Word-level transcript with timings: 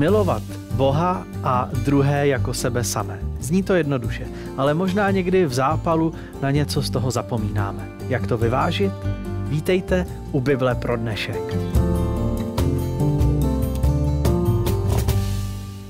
Milovat 0.00 0.42
Boha 0.72 1.26
a 1.42 1.68
druhé 1.84 2.26
jako 2.26 2.54
sebe 2.54 2.84
samé. 2.84 3.20
Zní 3.40 3.62
to 3.62 3.74
jednoduše, 3.74 4.26
ale 4.56 4.74
možná 4.74 5.10
někdy 5.10 5.46
v 5.46 5.52
zápalu 5.52 6.14
na 6.42 6.50
něco 6.50 6.82
z 6.82 6.90
toho 6.90 7.10
zapomínáme. 7.10 7.88
Jak 8.08 8.26
to 8.26 8.38
vyvážit? 8.38 8.92
Vítejte 9.44 10.06
u 10.32 10.40
Bible 10.40 10.74
pro 10.74 10.96
dnešek. 10.96 11.56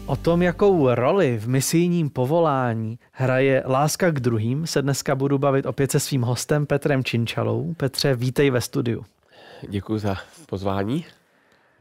O 0.06 0.16
tom, 0.16 0.42
jakou 0.42 0.94
roli 0.94 1.38
v 1.38 1.48
misijním 1.48 2.10
povolání 2.10 2.98
hraje 3.12 3.62
láska 3.66 4.10
k 4.10 4.20
druhým, 4.20 4.66
se 4.66 4.82
dneska 4.82 5.14
budu 5.14 5.38
bavit 5.38 5.66
opět 5.66 5.90
se 5.90 6.00
svým 6.00 6.22
hostem 6.22 6.66
Petrem 6.66 7.04
Činčalou. 7.04 7.74
Petře, 7.76 8.14
vítej 8.14 8.50
ve 8.50 8.60
studiu. 8.60 9.04
Děkuji 9.68 9.98
za 9.98 10.16
pozvání. 10.46 11.04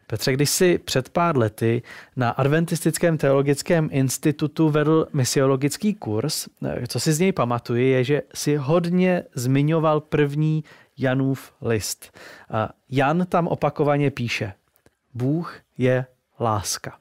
Petře, 0.09 0.33
když 0.33 0.49
jsi 0.49 0.77
před 0.77 1.09
pár 1.09 1.37
lety 1.37 1.81
na 2.15 2.29
Adventistickém 2.29 3.17
teologickém 3.17 3.89
institutu 3.91 4.69
vedl 4.69 5.07
misiologický 5.13 5.93
kurz, 5.93 6.47
co 6.87 6.99
si 6.99 7.13
z 7.13 7.19
něj 7.19 7.31
pamatuji, 7.31 7.89
je, 7.91 8.03
že 8.03 8.21
si 8.33 8.55
hodně 8.55 9.23
zmiňoval 9.35 9.99
první 9.99 10.63
Janův 10.97 11.53
list. 11.61 12.17
Jan 12.89 13.25
tam 13.29 13.47
opakovaně 13.47 14.11
píše, 14.11 14.53
Bůh 15.13 15.55
je 15.77 16.05
láska. 16.39 16.97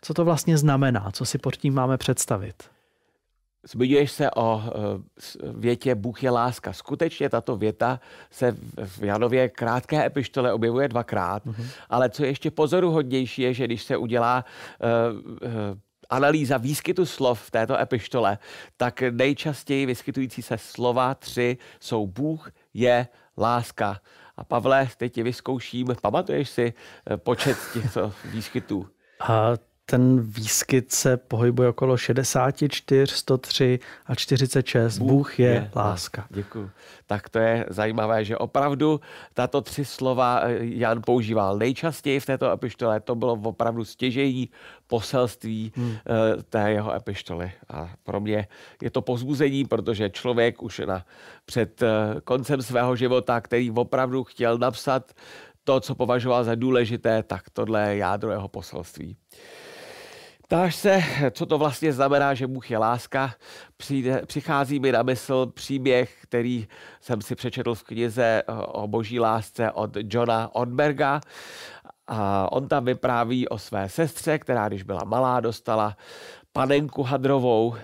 Co 0.00 0.14
to 0.14 0.24
vlastně 0.24 0.58
znamená? 0.58 1.10
Co 1.12 1.24
si 1.24 1.38
pod 1.38 1.56
tím 1.56 1.74
máme 1.74 1.98
představit? 1.98 2.62
Zmiňuješ 3.64 4.12
se 4.12 4.30
o 4.30 4.62
eh, 4.66 4.72
větě 5.52 5.94
Bůh 5.94 6.22
je 6.22 6.30
láska. 6.30 6.72
Skutečně 6.72 7.28
tato 7.28 7.56
věta 7.56 8.00
se 8.30 8.56
v 8.84 9.02
Janově 9.02 9.48
krátké 9.48 10.06
epištole 10.06 10.52
objevuje 10.52 10.88
dvakrát, 10.88 11.46
mm-hmm. 11.46 11.66
ale 11.88 12.10
co 12.10 12.24
je 12.24 12.30
ještě 12.30 12.50
pozoruhodnější 12.50 13.42
je, 13.42 13.54
že 13.54 13.64
když 13.64 13.82
se 13.82 13.96
udělá 13.96 14.44
uh, 14.44 15.48
uh, 15.48 15.50
analýza 16.10 16.56
výskytu 16.56 17.06
slov 17.06 17.42
v 17.42 17.50
této 17.50 17.80
epištole, 17.80 18.38
tak 18.76 19.02
nejčastěji 19.10 19.86
vyskytující 19.86 20.42
se 20.42 20.58
slova 20.58 21.14
tři 21.14 21.56
jsou 21.80 22.06
Bůh 22.06 22.50
je 22.74 23.08
láska. 23.38 24.00
A 24.36 24.44
Pavle, 24.44 24.88
teď 24.96 25.12
ti 25.12 25.22
vyzkouším, 25.22 25.86
pamatuješ 26.02 26.48
si 26.48 26.74
počet 27.16 27.58
těchto 27.72 28.12
výskytů? 28.24 28.88
A 29.20 29.52
ten 29.92 30.20
výskyt 30.20 30.92
se 30.92 31.16
pohybuje 31.16 31.68
okolo 31.68 31.96
64, 31.96 33.14
103 33.16 33.78
a 34.06 34.14
46. 34.14 34.98
Bůh, 34.98 35.10
Bůh 35.10 35.38
je, 35.38 35.48
je 35.48 35.70
láska. 35.76 36.26
Děkuji. 36.30 36.70
Tak 37.06 37.28
to 37.28 37.38
je 37.38 37.66
zajímavé, 37.68 38.24
že 38.24 38.36
opravdu 38.36 39.00
tato 39.34 39.60
tři 39.60 39.84
slova 39.84 40.40
eh, 40.42 40.56
Jan 40.60 41.02
používal 41.06 41.58
nejčastěji 41.58 42.20
v 42.20 42.26
této 42.26 42.52
epištole. 42.52 43.00
To 43.00 43.14
bylo 43.14 43.32
opravdu 43.32 43.84
stěžení 43.84 44.48
poselství 44.86 45.72
hmm. 45.76 45.96
Eh, 45.96 46.42
té 46.42 46.70
jeho 46.70 46.94
epištoly. 46.94 47.52
A 47.68 47.90
pro 48.02 48.20
mě 48.20 48.48
je 48.82 48.90
to 48.90 49.02
pozbuzení, 49.02 49.64
protože 49.64 50.10
člověk 50.10 50.62
už 50.62 50.80
na, 50.86 51.04
před 51.44 51.82
eh, 51.82 52.20
koncem 52.24 52.62
svého 52.62 52.96
života, 52.96 53.40
který 53.40 53.70
opravdu 53.70 54.24
chtěl 54.24 54.58
napsat 54.58 55.12
to, 55.64 55.80
co 55.80 55.94
považoval 55.94 56.44
za 56.44 56.54
důležité, 56.54 57.22
tak 57.22 57.50
tohle 57.50 57.90
je 57.90 57.96
jádro 57.96 58.30
jeho 58.30 58.48
poselství. 58.48 59.16
Ptáš 60.52 60.76
se, 60.76 61.02
co 61.30 61.46
to 61.46 61.58
vlastně 61.58 61.92
znamená, 61.92 62.34
že 62.34 62.46
Bůh 62.46 62.70
je 62.70 62.78
láska. 62.78 63.34
Přijde, 63.76 64.22
přichází 64.26 64.80
mi 64.80 64.92
na 64.92 65.02
mysl 65.02 65.46
příběh, 65.46 66.16
který 66.22 66.68
jsem 67.00 67.22
si 67.22 67.34
přečetl 67.34 67.74
v 67.74 67.82
knize 67.82 68.42
o 68.66 68.88
boží 68.88 69.20
lásce 69.20 69.70
od 69.70 69.90
Johna 70.02 70.54
Ortberga. 70.54 71.20
A 72.06 72.52
on 72.52 72.68
tam 72.68 72.84
vypráví 72.84 73.48
o 73.48 73.58
své 73.58 73.88
sestře, 73.88 74.38
která 74.38 74.68
když 74.68 74.82
byla 74.82 75.00
malá, 75.04 75.40
dostala 75.40 75.96
panenku 76.52 77.02
hadrovou, 77.02 77.74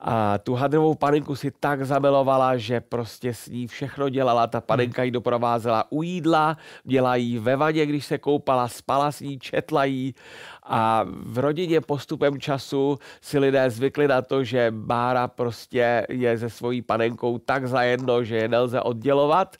a 0.00 0.38
tu 0.38 0.54
hadrovou 0.54 0.94
panenku 0.94 1.36
si 1.36 1.50
tak 1.50 1.86
zamilovala, 1.86 2.56
že 2.56 2.80
prostě 2.80 3.34
s 3.34 3.48
ní 3.48 3.66
všechno 3.66 4.08
dělala. 4.08 4.46
Ta 4.46 4.60
panenka 4.60 5.02
ji 5.02 5.10
doprovázela 5.10 5.84
u 5.90 6.02
jídla, 6.02 6.56
měla 6.84 7.16
jí 7.16 7.38
ve 7.38 7.56
vaně, 7.56 7.86
když 7.86 8.06
se 8.06 8.18
koupala, 8.18 8.68
spala 8.68 9.12
s 9.12 9.20
ní, 9.20 9.38
četla 9.38 9.84
jí. 9.84 10.14
A 10.62 11.04
v 11.06 11.38
rodině 11.38 11.80
postupem 11.80 12.40
času 12.40 12.98
si 13.20 13.38
lidé 13.38 13.70
zvykli 13.70 14.08
na 14.08 14.22
to, 14.22 14.44
že 14.44 14.70
Bára 14.70 15.28
prostě 15.28 16.06
je 16.08 16.38
se 16.38 16.50
svojí 16.50 16.82
panenkou 16.82 17.38
tak 17.38 17.68
zajedno, 17.68 18.24
že 18.24 18.36
je 18.36 18.48
nelze 18.48 18.80
oddělovat 18.80 19.56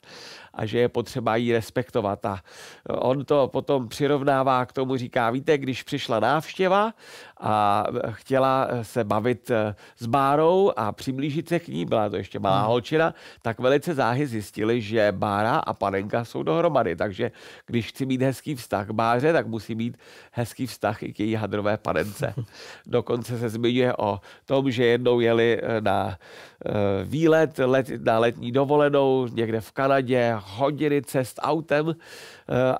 a 0.53 0.65
že 0.65 0.79
je 0.79 0.89
potřeba 0.89 1.35
jí 1.35 1.53
respektovat. 1.53 2.25
A 2.25 2.41
on 2.89 3.25
to 3.25 3.47
potom 3.47 3.87
přirovnává 3.87 4.65
k 4.65 4.73
tomu, 4.73 4.97
říká, 4.97 5.29
víte, 5.29 5.57
když 5.57 5.83
přišla 5.83 6.19
návštěva 6.19 6.93
a 7.41 7.85
chtěla 8.11 8.67
se 8.81 9.03
bavit 9.03 9.51
eh, 9.51 9.75
s 9.97 10.05
Bárou 10.05 10.71
a 10.75 10.91
přiblížit 10.91 11.49
se 11.49 11.59
k 11.59 11.67
ní, 11.67 11.85
byla 11.85 12.09
to 12.09 12.15
ještě 12.15 12.39
malá 12.39 12.59
hmm. 12.59 12.67
holčina, 12.67 13.13
tak 13.41 13.59
velice 13.59 13.93
záhy 13.93 14.27
zjistili, 14.27 14.81
že 14.81 15.11
Bára 15.11 15.55
a 15.55 15.73
panenka 15.73 16.25
jsou 16.25 16.43
dohromady. 16.43 16.95
Takže 16.95 17.31
když 17.65 17.87
chci 17.87 18.05
mít 18.05 18.21
hezký 18.21 18.55
vztah 18.55 18.87
k 18.87 18.91
Báře, 18.91 19.33
tak 19.33 19.47
musí 19.47 19.75
mít 19.75 19.97
hezký 20.31 20.67
vztah 20.67 21.03
i 21.03 21.13
k 21.13 21.19
její 21.19 21.35
hadrové 21.35 21.77
panence. 21.77 22.33
Dokonce 22.85 23.39
se 23.39 23.49
zmiňuje 23.49 23.93
o 23.97 24.19
tom, 24.45 24.71
že 24.71 24.85
jednou 24.85 25.19
jeli 25.19 25.59
eh, 25.61 25.81
na 25.81 26.17
eh, 26.65 26.71
výlet 27.03 27.57
let, 27.57 27.87
na 28.03 28.19
letní 28.19 28.51
dovolenou 28.51 29.27
někde 29.27 29.61
v 29.61 29.71
Kanadě, 29.71 30.35
hodiny 30.37 31.01
cest 31.01 31.39
autem 31.41 31.95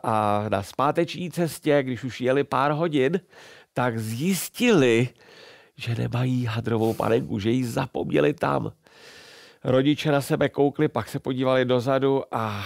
a 0.03 0.45
na 0.49 0.63
zpáteční 0.63 1.31
cestě, 1.31 1.83
když 1.83 2.03
už 2.03 2.21
jeli 2.21 2.43
pár 2.43 2.71
hodin, 2.71 3.19
tak 3.73 3.99
zjistili, 3.99 5.09
že 5.75 5.95
nemají 5.95 6.45
hadrovou 6.45 6.93
panenku, 6.93 7.39
že 7.39 7.51
ji 7.51 7.65
zapomněli 7.65 8.33
tam. 8.33 8.71
Rodiče 9.63 10.11
na 10.11 10.21
sebe 10.21 10.49
koukli, 10.49 10.87
pak 10.87 11.09
se 11.09 11.19
podívali 11.19 11.65
dozadu 11.65 12.23
a 12.31 12.65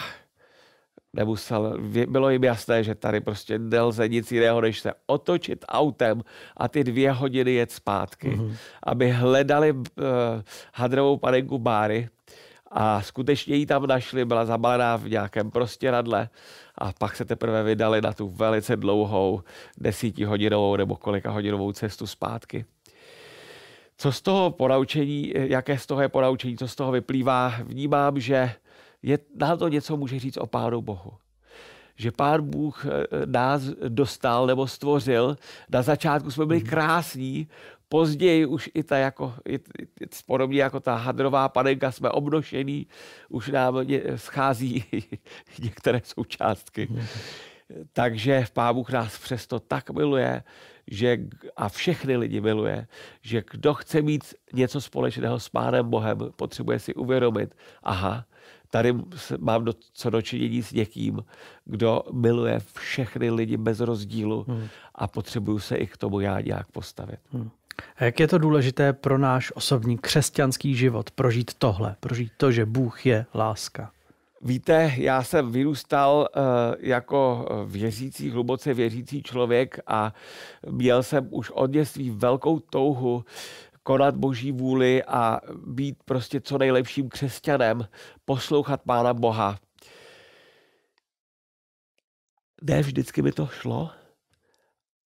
nemusel, 1.13 1.77
bylo 2.07 2.29
jim 2.29 2.43
jasné, 2.43 2.83
že 2.83 2.95
tady 2.95 3.21
prostě 3.21 3.59
nelze 3.59 4.07
nic 4.07 4.31
jiného, 4.31 4.61
než 4.61 4.79
se 4.79 4.93
otočit 5.05 5.65
autem 5.67 6.21
a 6.57 6.67
ty 6.67 6.83
dvě 6.83 7.11
hodiny 7.11 7.51
jet 7.51 7.71
zpátky, 7.71 8.29
mm-hmm. 8.29 8.55
aby 8.83 9.11
hledali 9.11 9.71
uh, 9.71 9.83
hadrovou 10.73 11.17
panenku 11.17 11.59
Báry 11.59 12.09
a 12.77 13.01
skutečně 13.01 13.55
ji 13.55 13.65
tam 13.65 13.87
našli, 13.87 14.25
byla 14.25 14.45
zabalená 14.45 14.95
v 14.95 15.09
nějakém 15.09 15.51
prostěradle 15.51 16.29
a 16.77 16.93
pak 16.93 17.15
se 17.15 17.25
teprve 17.25 17.63
vydali 17.63 18.01
na 18.01 18.13
tu 18.13 18.27
velice 18.27 18.75
dlouhou 18.75 19.41
desítihodinovou 19.77 20.75
nebo 20.75 20.95
kolika 20.95 21.31
hodinovou 21.31 21.71
cestu 21.71 22.07
zpátky. 22.07 22.65
Co 23.97 24.11
z 24.11 24.21
toho 24.21 24.51
ponaučení, 24.51 25.33
jaké 25.35 25.77
z 25.77 25.85
toho 25.85 26.01
je 26.01 26.09
ponaučení, 26.09 26.57
co 26.57 26.67
z 26.67 26.75
toho 26.75 26.91
vyplývá, 26.91 27.53
vnímám, 27.63 28.19
že 28.19 28.51
je, 29.03 29.19
nám 29.35 29.57
to 29.57 29.67
něco 29.67 29.97
může 29.97 30.19
říct 30.19 30.37
o 30.37 30.47
Pánu 30.47 30.81
Bohu 30.81 31.11
že 31.95 32.11
pán 32.11 32.41
Bůh 32.49 32.85
eh, 32.85 33.25
nás 33.25 33.61
dostal 33.87 34.47
nebo 34.47 34.67
stvořil. 34.67 35.37
Na 35.69 35.81
začátku 35.81 36.31
jsme 36.31 36.45
byli 36.45 36.59
mhm. 36.59 36.69
krásní, 36.69 37.47
později 37.89 38.45
už 38.45 38.69
i 38.73 38.83
ta 38.83 38.97
jako, 38.97 39.33
i, 39.47 39.55
i, 39.55 39.59
podobně 40.25 40.61
jako 40.61 40.79
ta 40.79 40.95
hadrová 40.95 41.49
panenka 41.49 41.91
jsme 41.91 42.09
obnošení, 42.09 42.87
už 43.29 43.47
nám 43.47 43.85
schází 44.15 44.85
některé 45.61 46.01
součástky. 46.03 46.87
Mhm. 46.91 47.05
Takže 47.93 48.45
Pán 48.53 48.75
Bůh 48.75 48.89
nás 48.89 49.17
přesto 49.17 49.59
tak 49.59 49.89
miluje, 49.89 50.43
že, 50.87 51.17
a 51.55 51.69
všechny 51.69 52.17
lidi 52.17 52.41
miluje, 52.41 52.87
že 53.21 53.43
kdo 53.51 53.73
chce 53.73 54.01
mít 54.01 54.23
něco 54.53 54.81
společného 54.81 55.39
s 55.39 55.49
Pánem 55.49 55.89
Bohem, 55.89 56.17
potřebuje 56.35 56.79
si 56.79 56.93
uvědomit, 56.93 57.55
aha, 57.83 58.25
tady 58.69 58.93
mám 59.37 59.65
do, 59.65 59.73
co 59.93 60.09
dočinění 60.09 60.63
s 60.63 60.71
někým, 60.71 61.25
kdo 61.65 62.03
miluje 62.13 62.59
všechny 62.73 63.31
lidi 63.31 63.57
bez 63.57 63.79
rozdílu 63.79 64.45
hmm. 64.47 64.67
a 64.95 65.07
potřebuju 65.07 65.59
se 65.59 65.75
i 65.75 65.87
k 65.87 65.97
tomu 65.97 66.19
já 66.19 66.41
nějak 66.41 66.71
postavit. 66.71 67.19
Hmm. 67.31 67.49
A 67.95 68.03
jak 68.03 68.19
je 68.19 68.27
to 68.27 68.37
důležité 68.37 68.93
pro 68.93 69.17
náš 69.17 69.51
osobní 69.55 69.97
křesťanský 69.97 70.75
život, 70.75 71.11
prožít 71.11 71.53
tohle, 71.53 71.95
prožít 71.99 72.31
to, 72.37 72.51
že 72.51 72.65
Bůh 72.65 73.05
je 73.05 73.25
láska? 73.33 73.91
Víte, 74.41 74.93
já 74.97 75.23
jsem 75.23 75.51
vyrůstal 75.51 76.27
uh, 76.35 76.43
jako 76.79 77.45
věřící, 77.67 78.29
hluboce 78.29 78.73
věřící 78.73 79.23
člověk 79.23 79.79
a 79.87 80.13
měl 80.69 81.03
jsem 81.03 81.27
už 81.31 81.49
od 81.49 81.71
dětství 81.71 82.09
velkou 82.09 82.59
touhu 82.59 83.25
konat 83.83 84.15
boží 84.15 84.51
vůli 84.51 85.03
a 85.03 85.41
být 85.65 85.97
prostě 86.05 86.41
co 86.41 86.57
nejlepším 86.57 87.09
křesťanem, 87.09 87.87
poslouchat 88.25 88.81
Pána 88.81 89.13
Boha. 89.13 89.59
Ne 92.61 92.81
vždycky 92.81 93.21
mi 93.21 93.31
to 93.31 93.47
šlo, 93.47 93.91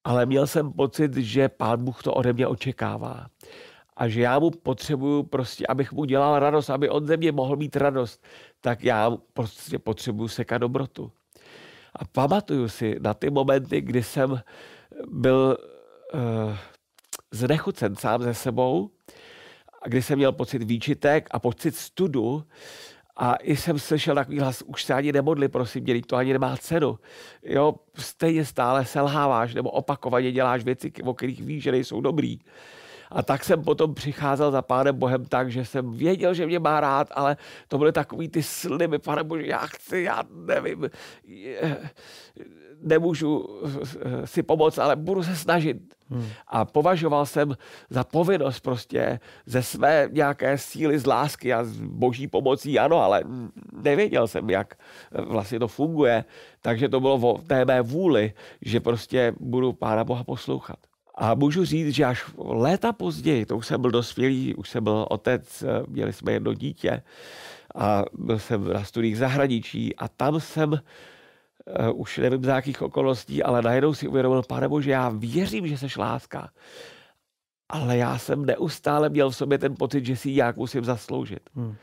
ale 0.06 0.26
měl 0.26 0.48
jsem 0.48 0.74
pocit, 0.74 1.18
že 1.18 1.50
Pán 1.50 1.84
Bůh 1.84 2.04
to 2.04 2.14
ode 2.14 2.34
mě 2.34 2.48
očekává. 2.48 3.28
A 3.98 4.08
že 4.08 4.22
já 4.22 4.40
mu 4.40 4.52
potřebuju 4.52 5.24
prostě, 5.24 5.68
abych 5.68 5.92
mu 5.92 6.06
dělal 6.06 6.40
radost, 6.40 6.70
aby 6.70 6.90
on 6.90 7.06
ze 7.06 7.18
mě 7.18 7.32
mohl 7.32 7.56
mít 7.56 7.76
radost, 7.76 8.24
tak 8.62 8.84
já 8.84 9.12
prostě 9.34 9.80
potřebuju 9.80 10.28
sekat 10.28 10.58
dobrotu. 10.58 11.12
A 11.96 12.06
pamatuju 12.06 12.70
si 12.70 13.00
na 13.00 13.14
ty 13.14 13.30
momenty, 13.30 13.82
kdy 13.82 14.04
jsem 14.04 14.42
byl 15.08 15.58
znechucen 17.32 17.96
sám 17.96 18.24
ze 18.24 18.34
sebou, 18.34 18.90
kdy 19.86 20.02
jsem 20.02 20.18
měl 20.18 20.32
pocit 20.32 20.64
výčitek 20.64 21.28
a 21.32 21.40
pocit 21.40 21.76
studu, 21.76 22.44
a 23.18 23.36
i 23.36 23.56
jsem 23.56 23.80
slyšel 23.80 24.16
takový 24.16 24.40
hlas, 24.40 24.62
už 24.62 24.84
se 24.84 24.94
ani 24.94 25.12
nemodli, 25.12 25.48
prosím 25.48 25.84
mě, 25.84 26.02
to 26.02 26.16
ani 26.16 26.34
nemá 26.34 26.58
cenu. 26.58 27.00
Jo, 27.44 27.76
stejně 27.96 28.46
stále 28.46 28.86
selháváš 28.86 29.54
nebo 29.54 29.72
opakovaně 29.72 30.32
děláš 30.32 30.64
věci, 30.64 30.92
o 31.04 31.14
kterých 31.14 31.42
víš, 31.42 31.64
že 31.64 31.72
nejsou 31.72 32.02
dobrý. 32.02 32.40
A 33.12 33.24
tak 33.24 33.44
jsem 33.44 33.64
potom 33.64 33.94
přicházel 33.94 34.52
za 34.52 34.62
pánem 34.62 35.00
Bohem 35.00 35.26
tak, 35.26 35.52
že 35.52 35.66
jsem 35.66 35.92
věděl, 35.92 36.34
že 36.34 36.46
mě 36.46 36.60
má 36.60 36.80
rád, 36.80 37.08
ale 37.12 37.38
to 37.68 37.78
byly 37.78 37.92
takový 37.92 38.30
ty 38.30 38.44
sliby, 38.44 39.00
pane 39.00 39.24
Bože, 39.24 39.48
já 39.48 39.58
chci, 39.58 40.02
já 40.02 40.24
nevím, 40.32 40.90
nemůžu 42.82 43.62
si 44.26 44.44
pomoct, 44.44 44.78
ale 44.78 44.96
budu 44.96 45.24
se 45.24 45.36
snažit. 45.36 45.95
Hmm. 46.10 46.28
A 46.48 46.66
považoval 46.66 47.26
jsem 47.26 47.58
za 47.90 48.04
povinnost 48.04 48.60
prostě 48.60 49.20
ze 49.46 49.64
své 49.64 50.10
nějaké 50.12 50.58
síly 50.58 51.00
z 51.00 51.06
lásky 51.06 51.54
a 51.54 51.64
z 51.64 51.82
boží 51.82 52.28
pomocí, 52.28 52.80
ano, 52.80 53.04
ale 53.04 53.24
nevěděl 53.82 54.28
jsem, 54.28 54.50
jak 54.50 54.76
vlastně 55.12 55.60
to 55.60 55.68
funguje, 55.68 56.26
takže 56.62 56.90
to 56.90 57.00
bylo 57.00 57.16
o 57.16 57.38
té 57.38 57.66
mé 57.66 57.82
vůli, 57.82 58.34
že 58.62 58.80
prostě 58.80 59.34
budu 59.40 59.74
Pána 59.74 60.04
Boha 60.04 60.24
poslouchat. 60.24 60.78
A 61.16 61.34
můžu 61.34 61.66
říct, 61.66 61.96
že 61.96 62.06
až 62.06 62.26
léta 62.38 62.94
později, 62.94 63.46
to 63.46 63.58
už 63.58 63.68
jsem 63.68 63.82
byl 63.82 63.92
dospělý, 63.92 64.56
už 64.56 64.70
jsem 64.70 64.84
byl 64.84 65.06
otec, 65.10 65.64
měli 65.88 66.14
jsme 66.14 66.32
jedno 66.32 66.54
dítě 66.54 67.04
a 67.76 68.04
byl 68.14 68.40
jsem 68.40 68.74
na 68.74 68.84
studiích 68.84 69.18
zahraničí 69.18 69.96
a 69.96 70.08
tam 70.08 70.40
jsem 70.40 70.80
uh, 71.66 72.00
už 72.02 72.18
nevím 72.18 72.44
za 72.44 72.56
jakých 72.56 72.82
okolností, 72.82 73.44
ale 73.44 73.62
najednou 73.62 73.94
si 73.94 74.08
uvědomil, 74.08 74.44
pane 74.44 74.68
Bože, 74.68 74.92
já 74.92 75.10
věřím, 75.10 75.68
že 75.68 75.78
seš 75.78 75.98
láska. 75.98 76.50
Ale 77.70 77.98
já 77.98 78.18
jsem 78.18 78.46
neustále 78.46 79.10
měl 79.10 79.30
v 79.30 79.36
sobě 79.36 79.58
ten 79.58 79.76
pocit, 79.76 80.06
že 80.06 80.16
si 80.16 80.30
ji 80.30 80.36
jak 80.36 80.58
musím 80.58 80.84
zasloužit. 80.84 81.50
Hmm. 81.54 81.76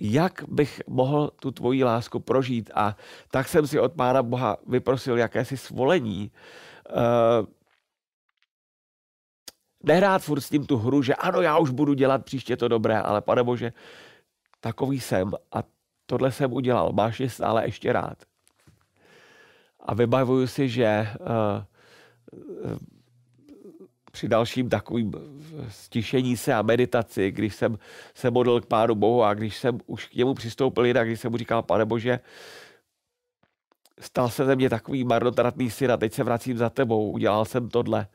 Jak 0.00 0.44
bych 0.48 0.82
mohl 0.86 1.30
tu 1.40 1.50
tvoji 1.50 1.84
lásku 1.84 2.20
prožít? 2.20 2.70
A 2.74 2.96
tak 3.30 3.48
jsem 3.48 3.66
si 3.66 3.80
od 3.80 3.92
Pána 3.92 4.22
Boha 4.22 4.56
vyprosil 4.66 5.18
jakési 5.18 5.56
svolení, 5.56 6.30
uh, 6.90 7.46
nehrát 9.84 10.22
furt 10.22 10.40
s 10.40 10.48
tím 10.48 10.66
tu 10.66 10.76
hru, 10.76 11.02
že 11.02 11.14
ano, 11.14 11.40
já 11.40 11.58
už 11.58 11.70
budu 11.70 11.94
dělat 11.94 12.24
příště 12.24 12.56
to 12.56 12.68
dobré, 12.68 13.00
ale 13.00 13.20
pane 13.20 13.42
Bože, 13.42 13.72
takový 14.60 15.00
jsem 15.00 15.30
a 15.52 15.62
tohle 16.06 16.32
jsem 16.32 16.52
udělal, 16.52 16.92
máš 16.92 17.20
je 17.20 17.30
stále 17.30 17.64
ještě 17.64 17.92
rád. 17.92 18.18
A 19.84 19.94
vybavuju 19.94 20.46
si, 20.46 20.68
že 20.68 21.08
uh, 21.20 22.76
při 24.12 24.28
dalším 24.28 24.68
takovým 24.68 25.12
stišení 25.68 26.36
se 26.36 26.54
a 26.54 26.62
meditaci, 26.62 27.30
když 27.30 27.54
jsem 27.54 27.78
se 28.14 28.30
modlil 28.30 28.60
k 28.60 28.66
Pánu 28.66 28.94
Bohu 28.94 29.22
a 29.22 29.34
když 29.34 29.58
jsem 29.58 29.78
už 29.86 30.06
k 30.06 30.14
němu 30.14 30.34
přistoupil 30.34 30.84
jinak, 30.84 31.06
když 31.06 31.20
jsem 31.20 31.30
mu 31.30 31.36
říkal, 31.36 31.62
pane 31.62 31.84
Bože, 31.84 32.20
stal 34.00 34.28
se 34.28 34.44
ze 34.44 34.56
mě 34.56 34.70
takový 34.70 35.04
marnotratný 35.04 35.70
syn 35.70 35.92
a 35.92 35.96
teď 35.96 36.12
se 36.12 36.24
vracím 36.24 36.58
za 36.58 36.70
tebou, 36.70 37.10
udělal 37.10 37.44
jsem 37.44 37.68
tohle 37.68 38.06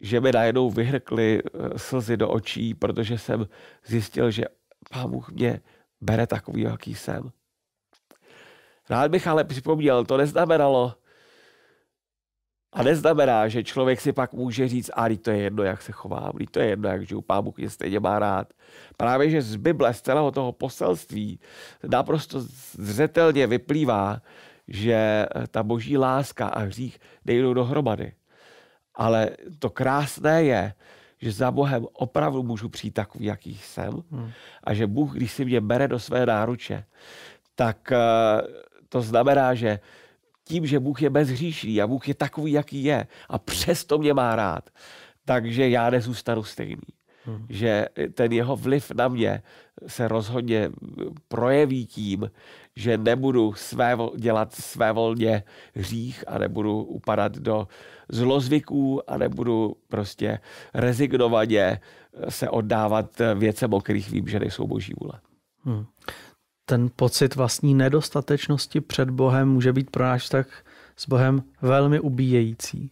že 0.00 0.20
mi 0.20 0.32
najednou 0.32 0.70
vyhrkly 0.70 1.42
eh, 1.44 1.78
slzy 1.78 2.16
do 2.16 2.28
očí, 2.28 2.74
protože 2.74 3.18
jsem 3.18 3.48
zjistil, 3.86 4.30
že 4.30 4.44
Pán 4.90 5.10
Bůh 5.10 5.30
mě 5.30 5.60
bere 6.00 6.26
takový, 6.26 6.62
jaký 6.62 6.94
jsem. 6.94 7.30
Rád 8.90 9.10
bych 9.10 9.26
ale 9.26 9.44
připomněl, 9.44 10.04
to 10.04 10.16
neznamenalo, 10.16 10.94
a 12.74 12.82
neznamená, 12.82 13.48
že 13.48 13.64
člověk 13.64 14.00
si 14.00 14.12
pak 14.12 14.32
může 14.32 14.68
říct, 14.68 14.90
a 14.94 15.16
to 15.22 15.30
je 15.30 15.38
jedno, 15.38 15.62
jak 15.62 15.82
se 15.82 15.92
chovám, 15.92 16.32
to 16.50 16.60
je 16.60 16.66
jedno, 16.66 16.88
jak 16.88 17.06
žiju, 17.06 17.20
pán 17.20 17.44
Bůh 17.44 17.56
mě 17.56 17.70
stejně 17.70 18.00
má 18.00 18.18
rád. 18.18 18.52
Právě, 18.96 19.30
že 19.30 19.42
z 19.42 19.56
Bible, 19.56 19.94
z 19.94 20.00
celého 20.00 20.30
toho 20.30 20.52
poselství 20.52 21.40
naprosto 21.88 22.40
zřetelně 22.72 23.46
vyplývá, 23.46 24.22
že 24.68 25.26
ta 25.50 25.62
boží 25.62 25.98
láska 25.98 26.46
a 26.48 26.58
hřích 26.58 27.00
nejdou 27.24 27.54
dohromady. 27.54 28.12
Ale 28.94 29.30
to 29.58 29.70
krásné 29.70 30.44
je, 30.44 30.74
že 31.18 31.32
za 31.32 31.50
Bohem 31.50 31.86
opravdu 31.92 32.42
můžu 32.42 32.68
přijít 32.68 32.94
takový, 32.94 33.24
jaký 33.24 33.54
jsem. 33.54 34.02
Hmm. 34.10 34.30
A 34.64 34.74
že 34.74 34.86
Bůh, 34.86 35.14
když 35.14 35.32
si 35.32 35.44
mě 35.44 35.60
bere 35.60 35.88
do 35.88 35.98
své 35.98 36.26
náruče, 36.26 36.84
tak 37.54 37.92
uh, 37.92 38.63
to 38.94 39.02
znamená, 39.02 39.54
že 39.54 39.80
tím, 40.44 40.66
že 40.66 40.80
Bůh 40.80 41.02
je 41.02 41.10
bezhříšný 41.10 41.82
a 41.82 41.86
Bůh 41.86 42.08
je 42.08 42.14
takový, 42.14 42.52
jaký 42.52 42.84
je 42.84 43.06
a 43.28 43.38
přesto 43.38 43.98
mě 43.98 44.14
má 44.14 44.36
rád, 44.36 44.70
takže 45.24 45.68
já 45.68 45.90
nezůstanu 45.90 46.42
stejný. 46.42 46.94
Hmm. 47.24 47.46
Že 47.48 47.88
ten 48.14 48.32
jeho 48.32 48.56
vliv 48.56 48.90
na 48.90 49.08
mě 49.08 49.42
se 49.86 50.08
rozhodně 50.08 50.70
projeví 51.28 51.86
tím, 51.86 52.30
že 52.76 52.98
nebudu 52.98 53.52
své, 53.52 53.96
dělat 54.16 54.54
své 54.54 54.92
volně 54.92 55.42
hřích 55.74 56.24
a 56.26 56.38
nebudu 56.38 56.82
upadat 56.82 57.32
do 57.32 57.68
zlozvyků 58.08 59.10
a 59.10 59.18
nebudu 59.18 59.76
prostě 59.88 60.38
rezignovaně 60.74 61.80
se 62.28 62.50
oddávat 62.50 63.10
věcem, 63.34 63.74
o 63.74 63.80
kterých 63.80 64.10
vím, 64.10 64.28
že 64.28 64.40
nejsou 64.40 64.66
boží 64.66 64.92
vůle. 65.00 65.20
Hmm. 65.64 65.86
Ten 66.66 66.90
pocit 66.96 67.34
vlastní 67.36 67.74
nedostatečnosti 67.74 68.80
před 68.80 69.10
Bohem 69.10 69.48
může 69.48 69.72
být 69.72 69.90
pro 69.90 70.04
náš 70.04 70.28
tak 70.28 70.46
s 70.96 71.08
Bohem 71.08 71.42
velmi 71.62 72.00
ubíjející. 72.00 72.90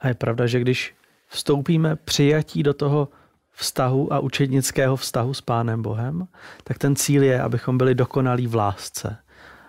A 0.00 0.08
je 0.08 0.14
pravda, 0.14 0.46
že 0.46 0.60
když 0.60 0.94
vstoupíme 1.28 1.96
přijatí 1.96 2.62
do 2.62 2.74
toho 2.74 3.08
vztahu 3.52 4.12
a 4.12 4.18
učednického 4.18 4.96
vztahu 4.96 5.34
s 5.34 5.40
Pánem 5.40 5.82
Bohem, 5.82 6.28
tak 6.64 6.78
ten 6.78 6.96
cíl 6.96 7.22
je, 7.22 7.42
abychom 7.42 7.78
byli 7.78 7.94
dokonalí 7.94 8.46
v 8.46 8.54
lásce, 8.54 9.16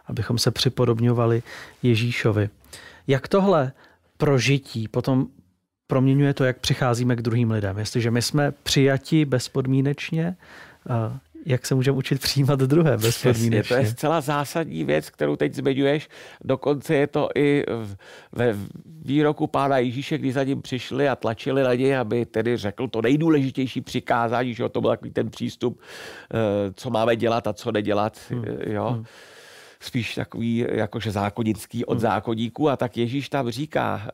abychom 0.06 0.38
se 0.38 0.51
připodobňovali 0.51 1.44
Ježíšovi. 1.83 2.50
Jak 3.07 3.27
tohle 3.27 3.71
prožití 4.17 4.88
potom 4.88 5.27
proměňuje 5.88 6.33
to, 6.33 6.44
jak 6.44 6.59
přicházíme 6.59 7.15
k 7.15 7.21
druhým 7.21 7.51
lidem. 7.51 7.77
Jestliže 7.77 8.12
my 8.12 8.21
jsme 8.21 8.51
přijati 8.51 9.25
bezpodmínečně, 9.25 10.36
jak 11.45 11.65
se 11.65 11.75
můžeme 11.75 11.98
učit 11.98 12.21
přijímat 12.21 12.60
druhé 12.60 12.98
bezpodmínečně. 12.98 13.75
To 13.75 13.81
je 13.81 13.86
zcela 13.86 14.21
zásadní 14.21 14.83
věc, 14.83 15.10
kterou 15.10 15.36
teď 15.36 15.53
zmiňuješ. 15.53 16.10
Dokonce 16.43 16.95
je 16.95 17.07
to 17.07 17.29
i 17.36 17.65
ve 18.31 18.55
výroku 18.86 19.48
pána 19.48 19.77
Ježíše, 19.77 20.17
kdy 20.17 20.31
za 20.31 20.43
ním 20.43 20.62
přišli 20.62 21.10
a 21.10 21.15
tlačili 21.15 21.63
na 21.63 21.74
něj, 21.74 21.98
aby 21.98 22.25
tedy 22.25 22.57
řekl 22.57 22.88
to 22.88 23.01
nejdůležitější 23.01 23.81
přikázání, 23.81 24.53
že 24.53 24.69
to 24.69 24.81
byl 24.81 24.89
takový 24.89 25.12
ten 25.12 25.29
přístup, 25.29 25.81
eh, 26.33 26.38
co 26.74 26.89
máme 26.89 27.15
dělat 27.15 27.48
a 27.48 27.53
co 27.53 27.71
nedělat. 27.71 28.17
Hmm. 28.29 28.45
Eh, 28.48 28.74
jo. 28.74 28.89
Hmm. 28.89 29.05
Spíš 29.79 30.15
takový 30.15 30.65
jakože 30.71 31.12
zákonický 31.12 31.86
od 31.86 31.93
hmm. 31.93 32.01
zákonníků 32.01 32.69
a 32.69 32.77
tak 32.77 32.98
Ježíš 32.98 33.29
tam 33.29 33.50
říká, 33.50 34.12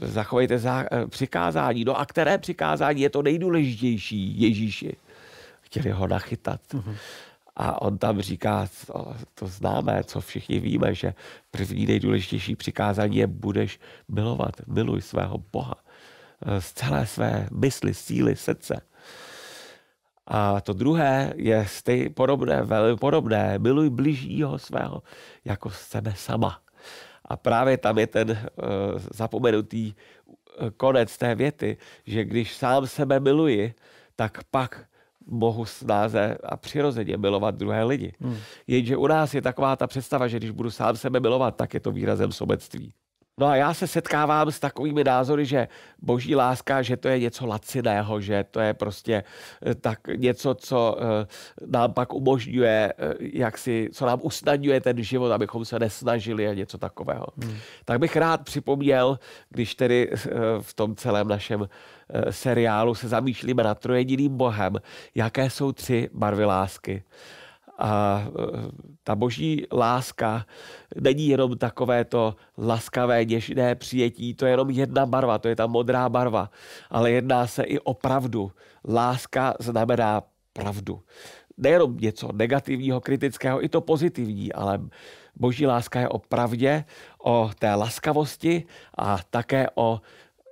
uh, 0.00 0.08
zachovejte 0.08 0.58
za, 0.58 0.84
přikázání. 1.08 1.84
No 1.84 2.00
a 2.00 2.06
které 2.06 2.38
přikázání 2.38 3.00
je 3.00 3.10
to 3.10 3.22
nejdůležitější 3.22 4.40
Ježíši? 4.40 4.96
Chtěli 5.68 5.90
ho 5.90 6.06
nachytat. 6.06 6.60
Mm-hmm. 6.72 6.96
A 7.56 7.82
on 7.82 7.98
tam 7.98 8.20
říká, 8.20 8.68
to, 8.86 9.14
to 9.34 9.46
známe, 9.46 10.04
co 10.04 10.20
všichni 10.20 10.60
víme, 10.60 10.94
že 10.94 11.14
první 11.50 11.86
nejdůležitější 11.86 12.56
přikázání 12.56 13.16
je 13.16 13.26
budeš 13.26 13.80
milovat, 14.08 14.56
miluj 14.66 15.02
svého 15.02 15.38
Boha 15.52 15.74
eh, 15.76 16.60
z 16.60 16.72
celé 16.72 17.06
své 17.06 17.48
mysli, 17.52 17.94
síly, 17.94 18.36
srdce. 18.36 18.80
A 20.26 20.60
to 20.60 20.72
druhé 20.72 21.32
je 21.36 21.66
stej 21.66 22.08
podobné, 22.08 22.62
velmi 22.62 22.96
podobné. 22.96 23.58
Miluj 23.58 23.90
bližního 23.90 24.58
svého 24.58 25.02
jako 25.44 25.70
sebe 25.70 26.14
sama. 26.16 26.60
A 27.24 27.36
právě 27.36 27.76
tam 27.76 27.98
je 27.98 28.06
ten 28.06 28.30
uh, 28.30 28.36
zapomenutý 29.12 29.92
eh, 29.92 30.70
konec 30.76 31.18
té 31.18 31.34
věty, 31.34 31.76
že 32.06 32.24
když 32.24 32.56
sám 32.56 32.86
sebe 32.86 33.20
miluji, 33.20 33.74
tak 34.16 34.44
pak 34.50 34.88
mohu 35.28 35.64
snáze 35.64 36.38
a 36.44 36.56
přirozeně 36.56 37.16
milovat 37.16 37.54
druhé 37.54 37.84
lidi. 37.84 38.12
Hmm. 38.20 38.36
Jenže 38.66 38.96
u 38.96 39.06
nás 39.06 39.34
je 39.34 39.42
taková 39.42 39.76
ta 39.76 39.86
představa, 39.86 40.28
že 40.28 40.36
když 40.36 40.50
budu 40.50 40.70
sám 40.70 40.96
sebe 40.96 41.20
milovat, 41.20 41.56
tak 41.56 41.74
je 41.74 41.80
to 41.80 41.92
výrazem 41.92 42.32
sobectví. 42.32 42.92
No 43.38 43.46
a 43.46 43.56
já 43.56 43.74
se 43.74 43.86
setkávám 43.86 44.50
s 44.50 44.60
takovými 44.60 45.04
názory, 45.04 45.46
že 45.46 45.68
boží 46.02 46.36
láska, 46.36 46.82
že 46.82 46.96
to 46.96 47.08
je 47.08 47.18
něco 47.18 47.46
laciného, 47.46 48.20
že 48.20 48.44
to 48.50 48.60
je 48.60 48.74
prostě 48.74 49.24
eh, 49.66 49.74
tak 49.74 49.98
něco, 50.16 50.54
co 50.54 50.96
eh, 50.98 51.26
nám 51.66 51.92
pak 51.92 52.14
umožňuje, 52.14 52.92
eh, 52.98 53.14
jak 53.20 53.58
si, 53.58 53.88
co 53.92 54.06
nám 54.06 54.20
usnadňuje 54.22 54.80
ten 54.80 55.02
život, 55.02 55.32
abychom 55.32 55.64
se 55.64 55.78
nesnažili 55.78 56.48
a 56.48 56.54
něco 56.54 56.78
takového. 56.78 57.26
Hmm. 57.42 57.56
Tak 57.84 57.98
bych 57.98 58.16
rád 58.16 58.44
připomněl, 58.44 59.18
když 59.50 59.74
tedy 59.74 60.10
v 60.60 60.74
tom 60.74 60.96
celém 60.96 61.28
našem 61.28 61.68
seriálu 62.30 62.94
se 62.94 63.08
zamýšlíme 63.08 63.62
nad 63.62 63.78
trojediným 63.78 64.36
Bohem, 64.36 64.72
jaké 65.14 65.50
jsou 65.50 65.72
tři 65.72 66.10
barvy 66.12 66.44
lásky. 66.44 67.02
A 67.78 68.24
ta 69.04 69.14
boží 69.16 69.66
láska 69.72 70.46
není 71.00 71.28
jenom 71.28 71.58
takové 71.58 72.04
to 72.04 72.36
laskavé, 72.58 73.24
něžné 73.24 73.74
přijetí, 73.74 74.34
to 74.34 74.46
je 74.46 74.52
jenom 74.52 74.70
jedna 74.70 75.06
barva, 75.06 75.38
to 75.38 75.48
je 75.48 75.56
ta 75.56 75.66
modrá 75.66 76.08
barva, 76.08 76.50
ale 76.90 77.10
jedná 77.10 77.46
se 77.46 77.62
i 77.62 77.78
o 77.78 77.94
pravdu. 77.94 78.52
Láska 78.88 79.54
znamená 79.60 80.22
pravdu. 80.52 81.00
Nejenom 81.56 81.96
něco 81.96 82.32
negativního, 82.32 83.00
kritického, 83.00 83.64
i 83.64 83.68
to 83.68 83.80
pozitivní, 83.80 84.52
ale 84.52 84.80
boží 85.36 85.66
láska 85.66 86.00
je 86.00 86.08
o 86.08 86.18
pravdě, 86.18 86.84
o 87.24 87.50
té 87.58 87.74
laskavosti 87.74 88.64
a 88.98 89.18
také 89.30 89.66
o 89.74 90.00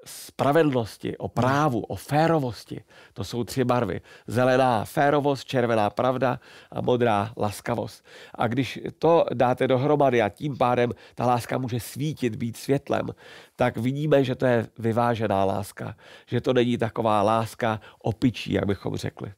spravedlnosti, 0.07 1.17
o 1.17 1.29
právu, 1.29 1.81
o 1.81 1.97
férovosti. 1.97 2.85
To 3.13 3.25
jsou 3.25 3.45
tři 3.45 3.65
barvy. 3.65 4.01
Zelená 4.27 4.85
férovost, 4.85 5.45
červená 5.45 5.91
pravda 5.91 6.41
a 6.73 6.81
modrá 6.81 7.33
laskavost. 7.37 8.05
A 8.35 8.47
když 8.47 8.81
to 8.99 9.27
dáte 9.35 9.69
dohromady 9.69 10.23
a 10.23 10.29
tím 10.29 10.57
pádem 10.57 10.93
ta 11.15 11.27
láska 11.27 11.59
může 11.59 11.81
svítit, 11.81 12.37
být 12.37 12.57
světlem, 12.57 13.07
tak 13.57 13.77
vidíme, 13.77 14.25
že 14.25 14.35
to 14.35 14.47
je 14.47 14.67
vyvážená 14.79 15.45
láska. 15.45 15.97
Že 16.27 16.41
to 16.41 16.53
není 16.53 16.79
taková 16.79 17.23
láska 17.23 17.81
opičí, 18.03 18.53
jak 18.53 18.67
bychom 18.67 18.97
řekli. 18.97 19.33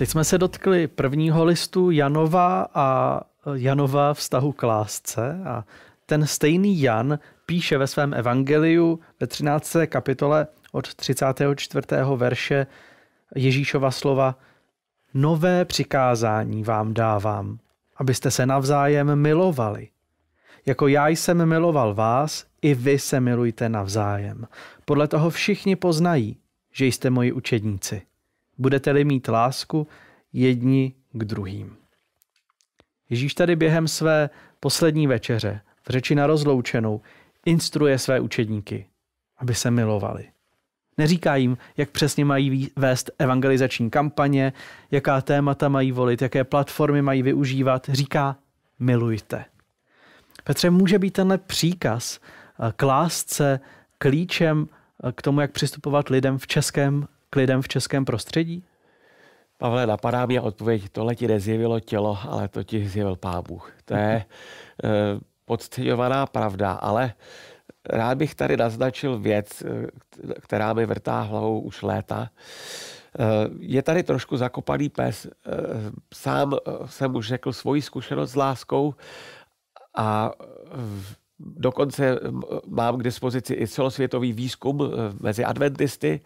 Teď 0.00 0.08
jsme 0.08 0.24
se 0.24 0.38
dotkli 0.38 0.86
prvního 0.86 1.44
listu 1.44 1.90
Janova 1.90 2.66
a 2.74 3.20
Janova 3.54 4.14
vztahu 4.14 4.52
k 4.52 4.62
lásce 4.62 5.42
a 5.44 5.64
ten 6.06 6.26
stejný 6.26 6.80
Jan 6.80 7.18
píše 7.46 7.78
ve 7.78 7.86
svém 7.86 8.14
evangeliu 8.14 9.00
ve 9.20 9.26
13. 9.26 9.76
kapitole 9.86 10.46
od 10.72 10.94
34. 10.94 11.86
verše 12.16 12.66
Ježíšova 13.34 13.90
slova 13.90 14.38
Nové 15.14 15.64
přikázání 15.64 16.62
vám 16.64 16.94
dávám, 16.94 17.58
abyste 17.96 18.30
se 18.30 18.46
navzájem 18.46 19.16
milovali. 19.16 19.88
Jako 20.66 20.88
já 20.88 21.08
jsem 21.08 21.48
miloval 21.48 21.94
vás, 21.94 22.46
i 22.62 22.74
vy 22.74 22.98
se 22.98 23.20
milujte 23.20 23.68
navzájem. 23.68 24.46
Podle 24.84 25.08
toho 25.08 25.30
všichni 25.30 25.76
poznají, 25.76 26.36
že 26.72 26.86
jste 26.86 27.10
moji 27.10 27.32
učedníci. 27.32 28.02
Budete-li 28.58 29.04
mít 29.04 29.28
lásku 29.28 29.86
jedni 30.32 30.94
k 31.12 31.24
druhým. 31.24 31.79
Ježíš 33.10 33.34
tady 33.34 33.56
během 33.56 33.88
své 33.88 34.30
poslední 34.60 35.06
večeře, 35.06 35.60
v 35.88 35.90
řeči 35.90 36.14
na 36.14 36.26
rozloučenou, 36.26 37.00
instruuje 37.46 37.98
své 37.98 38.20
učedníky, 38.20 38.86
aby 39.38 39.54
se 39.54 39.70
milovali. 39.70 40.28
Neříká 40.98 41.36
jim, 41.36 41.58
jak 41.76 41.90
přesně 41.90 42.24
mají 42.24 42.70
vést 42.76 43.10
evangelizační 43.18 43.90
kampaně, 43.90 44.52
jaká 44.90 45.20
témata 45.20 45.68
mají 45.68 45.92
volit, 45.92 46.22
jaké 46.22 46.44
platformy 46.44 47.02
mají 47.02 47.22
využívat. 47.22 47.88
Říká, 47.92 48.36
milujte. 48.78 49.44
Petře, 50.44 50.70
může 50.70 50.98
být 50.98 51.10
tenhle 51.10 51.38
příkaz 51.38 52.18
eh, 52.18 52.72
k 52.76 52.82
lásce 52.82 53.60
klíčem 53.98 54.68
eh, 55.04 55.12
k 55.12 55.22
tomu, 55.22 55.40
jak 55.40 55.52
přistupovat 55.52 56.08
lidem 56.08 56.38
v 56.38 56.46
českém, 56.46 57.08
k 57.30 57.36
lidem 57.36 57.62
v 57.62 57.68
českém 57.68 58.04
prostředí? 58.04 58.64
Pavle, 59.60 59.86
napadá 59.86 60.26
mě 60.26 60.40
odpověď, 60.40 60.88
tohle 60.92 61.14
ti 61.14 61.28
nezjevilo 61.28 61.80
tělo, 61.80 62.18
ale 62.28 62.48
to 62.48 62.62
ti 62.62 62.88
zjevil 62.88 63.16
Pán 63.16 63.42
Bůh. 63.48 63.72
To 63.84 63.94
je 63.94 64.14
e, 64.16 64.24
podceňovaná 65.44 66.26
pravda, 66.26 66.72
ale 66.72 67.14
rád 67.88 68.18
bych 68.18 68.34
tady 68.34 68.56
naznačil 68.56 69.18
věc, 69.18 69.62
eh, 69.62 69.86
která 70.40 70.72
mi 70.72 70.86
vrtá 70.86 71.20
hlavou 71.20 71.60
už 71.60 71.82
léta. 71.82 72.30
Eh, 72.30 73.24
je 73.58 73.82
tady 73.82 74.02
trošku 74.02 74.36
zakopaný 74.36 74.88
pes. 74.88 75.26
Sám 76.14 76.54
jsem 76.86 77.16
už 77.16 77.28
řekl 77.28 77.52
svoji 77.52 77.82
zkušenost 77.82 78.30
s 78.30 78.36
láskou 78.36 78.94
a 79.96 80.30
dokonce 81.38 82.20
mám 82.66 82.98
k 82.98 83.02
dispozici 83.02 83.54
i 83.54 83.66
celosvětový 83.66 84.32
výzkum 84.32 84.90
mezi 85.20 85.44
adventisty, 85.44 86.20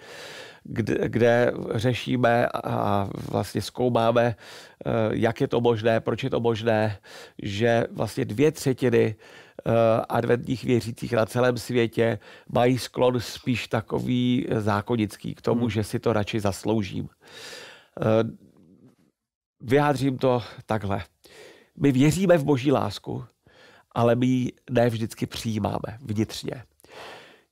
kde, 0.64 1.08
kde 1.08 1.52
řešíme 1.74 2.48
a 2.64 3.08
vlastně 3.30 3.62
zkoumáme, 3.62 4.36
eh, 4.86 4.90
jak 5.10 5.40
je 5.40 5.48
to 5.48 5.60
možné, 5.60 6.00
proč 6.00 6.24
je 6.24 6.30
to 6.30 6.40
možné, 6.40 6.98
že 7.42 7.86
vlastně 7.90 8.24
dvě 8.24 8.52
třetiny 8.52 9.14
eh, 9.66 9.72
adventních 10.08 10.64
věřících 10.64 11.12
na 11.12 11.26
celém 11.26 11.58
světě 11.58 12.18
mají 12.52 12.78
sklon 12.78 13.20
spíš 13.20 13.68
takový 13.68 14.46
zákonický 14.58 15.34
k 15.34 15.42
tomu, 15.42 15.60
hmm. 15.60 15.70
že 15.70 15.84
si 15.84 15.98
to 15.98 16.12
radši 16.12 16.40
zasloužím. 16.40 17.08
Eh, 18.00 18.04
vyjádřím 19.60 20.18
to 20.18 20.42
takhle. 20.66 21.02
My 21.80 21.92
věříme 21.92 22.38
v 22.38 22.44
boží 22.44 22.72
lásku, 22.72 23.24
ale 23.92 24.14
my 24.14 24.26
ji 24.26 24.52
ne 24.70 24.90
vždycky 24.90 25.26
přijímáme 25.26 25.98
vnitřně 26.00 26.64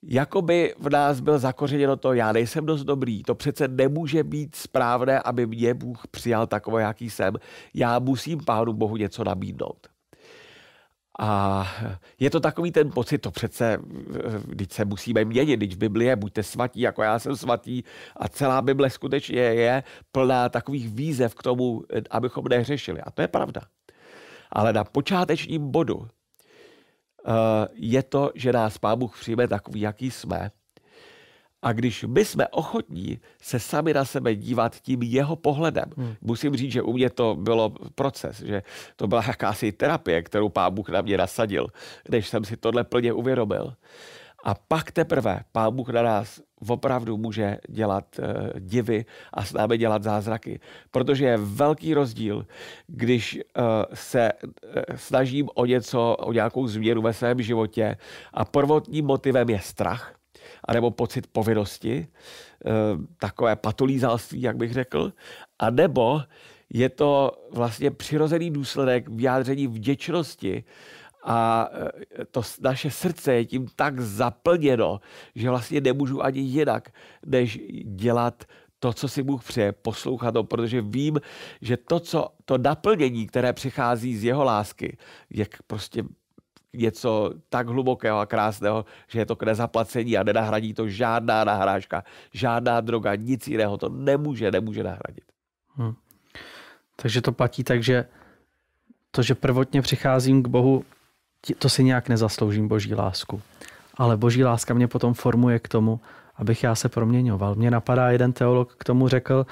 jakoby 0.03 0.75
v 0.79 0.91
nás 0.91 1.21
byl 1.21 1.39
zakořeněno 1.39 1.97
to, 1.97 2.13
já 2.13 2.33
nejsem 2.33 2.67
dost 2.67 2.85
dobrý, 2.85 3.23
to 3.23 3.35
přece 3.35 3.69
nemůže 3.69 4.25
být 4.25 4.55
správné, 4.55 5.21
aby 5.21 5.47
mě 5.47 5.75
Bůh 5.75 6.07
přijal 6.11 6.47
takové, 6.47 6.83
jaký 6.83 7.11
jsem. 7.11 7.35
Já 7.75 7.99
musím 7.99 8.45
Pánu 8.45 8.73
Bohu 8.73 8.97
něco 8.97 9.25
nabídnout. 9.25 9.87
A 11.21 11.67
je 12.21 12.31
to 12.31 12.41
takový 12.41 12.73
ten 12.73 12.91
pocit, 12.91 13.19
to 13.19 13.31
přece, 13.31 13.79
když 14.45 14.69
se 14.71 14.85
musíme 14.85 15.25
měnit, 15.25 15.57
když 15.57 15.75
v 15.75 15.79
Bibli 15.79 16.05
je, 16.05 16.17
buďte 16.17 16.43
svatí, 16.43 16.81
jako 16.81 17.03
já 17.03 17.19
jsem 17.19 17.37
svatý 17.37 17.83
a 18.17 18.29
celá 18.29 18.63
Bible 18.63 18.91
skutečně 18.91 19.41
je 19.41 19.83
plná 20.13 20.49
takových 20.49 20.89
výzev 20.89 21.35
k 21.35 21.43
tomu, 21.43 21.83
abychom 22.11 22.45
nehřešili. 22.49 23.01
A 23.01 23.11
to 23.11 23.23
je 23.23 23.29
pravda. 23.29 23.61
Ale 24.51 24.73
na 24.73 24.85
počátečním 24.85 25.71
bodu 25.71 26.09
je 27.75 28.03
to, 28.03 28.31
že 28.35 28.53
nás 28.53 28.79
Pán 28.79 28.99
Bůh 28.99 29.21
přijme 29.21 29.49
takový, 29.49 29.81
jaký 29.81 30.11
jsme. 30.11 30.51
A 31.63 31.73
když 31.73 32.05
my 32.09 32.25
jsme 32.25 32.49
ochotní 32.49 33.21
se 33.43 33.61
sami 33.61 33.95
na 33.95 34.05
sebe 34.05 34.35
dívat 34.35 34.81
tím 34.81 35.03
jeho 35.03 35.37
pohledem, 35.37 35.85
hmm. 35.97 36.15
musím 36.21 36.57
říct, 36.57 36.73
že 36.73 36.83
u 36.83 36.93
mě 36.93 37.11
to 37.11 37.37
bylo 37.37 37.75
proces, 37.95 38.41
že 38.41 38.63
to 38.97 39.07
byla 39.07 39.25
jakási 39.27 39.73
terapie, 39.73 40.23
kterou 40.23 40.49
Pán 40.49 40.75
Bůh 40.75 40.89
na 40.89 41.01
mě 41.03 41.17
nasadil, 41.17 41.67
než 42.09 42.29
jsem 42.29 42.45
si 42.45 42.57
tohle 42.57 42.85
plně 42.85 43.13
uvědomil. 43.13 43.75
A 44.43 44.55
pak 44.55 44.93
teprve 44.93 45.41
Pán 45.53 45.77
Bůh 45.77 45.89
na 45.89 46.03
nás 46.03 46.41
opravdu 46.69 47.17
může 47.17 47.59
dělat 47.69 48.05
uh, 48.19 48.61
divy 48.61 49.05
a 49.33 49.45
s 49.45 49.53
námi 49.53 49.79
dělat 49.79 50.03
zázraky. 50.03 50.61
Protože 50.91 51.25
je 51.25 51.37
velký 51.37 51.95
rozdíl, 51.95 52.47
když 52.87 53.35
uh, 53.35 53.65
se 53.95 54.33
uh, 54.33 54.51
snažím 54.97 55.49
o 55.55 55.67
něco, 55.67 56.17
o 56.19 56.33
nějakou 56.33 56.67
změnu 56.67 57.03
ve 57.03 57.13
svém 57.13 57.43
životě 57.43 57.97
a 58.35 58.45
prvotním 58.45 59.07
motivem 59.07 59.51
je 59.51 59.61
strach, 59.61 60.15
anebo 60.65 60.91
pocit 60.91 61.27
povinnosti, 61.27 62.07
takové 63.19 63.57
patolízalství, 63.57 64.43
jak 64.43 64.57
bych 64.57 64.73
řekl, 64.73 65.13
a 65.59 65.71
nebo 65.71 66.23
je 66.71 66.89
to 66.89 67.33
vlastně 67.53 67.91
přirozený 67.91 68.51
důsledek 68.51 69.09
vyjádření 69.09 69.67
vděčnosti 69.67 70.65
a 71.23 71.69
e, 72.21 72.25
to 72.25 72.43
naše 72.61 72.91
srdce 72.91 73.35
je 73.35 73.45
tím 73.45 73.67
tak 73.77 74.01
zaplněno, 74.01 75.01
že 75.35 75.51
vlastně 75.51 75.81
nemůžu 75.81 76.25
ani 76.25 76.41
jinak, 76.41 76.89
než 77.27 77.59
dělat 77.85 78.45
to, 78.79 78.93
co 78.93 79.09
si 79.09 79.23
Bůh 79.23 79.45
přeje, 79.45 79.73
poslouchat 79.73 80.33
to, 80.33 80.45
protože 80.45 80.83
vím, 80.83 81.21
že 81.61 81.77
to, 81.77 82.01
co, 82.01 82.29
to 82.45 82.59
naplnění, 82.59 83.27
které 83.27 83.53
přichází 83.53 84.17
z 84.17 84.25
jeho 84.25 84.45
lásky, 84.45 84.97
je 85.31 85.47
prostě 85.67 86.05
něco 86.73 87.33
tak 87.49 87.69
hlubokého 87.69 88.19
a 88.19 88.27
krásného, 88.27 88.85
že 89.09 89.19
je 89.19 89.27
to 89.27 89.37
k 89.37 89.43
nezaplacení 89.43 90.19
a 90.19 90.23
nenahradí 90.23 90.75
to 90.75 90.89
žádná 90.89 91.45
nahrážka, 91.45 92.05
žádná 92.33 92.81
droga, 92.81 93.15
nic 93.15 93.49
jiného 93.49 93.79
to 93.79 93.89
nemůže, 93.89 94.51
nemůže 94.51 94.83
nahradit. 94.83 95.25
Hmm. 95.75 95.95
Takže 96.97 97.21
to 97.21 97.33
platí 97.33 97.65
tak, 97.65 97.83
že 97.83 98.05
to, 99.11 99.23
že 99.23 99.35
prvotně 99.35 99.83
přicházím 99.83 100.43
k 100.43 100.49
Bohu 100.49 100.85
to 101.59 101.69
si 101.69 101.85
nějak 101.85 102.09
nezasloužím 102.09 102.69
boží 102.69 102.95
lásku. 102.95 103.43
Ale 103.97 104.17
boží 104.17 104.45
láska 104.45 104.75
mě 104.75 104.89
potom 104.89 105.15
formuje 105.15 105.59
k 105.59 105.69
tomu, 105.69 106.01
abych 106.37 106.63
já 106.63 106.75
se 106.75 106.89
proměňoval. 106.89 107.55
Mně 107.55 107.71
napadá 107.71 108.11
jeden 108.11 108.33
teolog 108.33 108.75
k 108.79 108.85
tomu 108.85 109.09
řekl, 109.09 109.47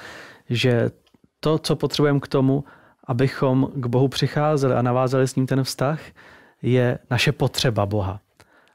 že 0.49 0.91
to, 1.39 1.57
co 1.57 1.75
potřebujeme 1.75 2.19
k 2.19 2.27
tomu, 2.27 2.63
abychom 3.07 3.71
k 3.75 3.85
Bohu 3.85 4.07
přicházeli 4.07 4.73
a 4.73 4.81
navázali 4.81 5.27
s 5.27 5.35
ním 5.35 5.47
ten 5.47 5.63
vztah, 5.63 5.99
je 6.61 6.99
naše 7.09 7.31
potřeba 7.31 7.85
Boha. 7.85 8.19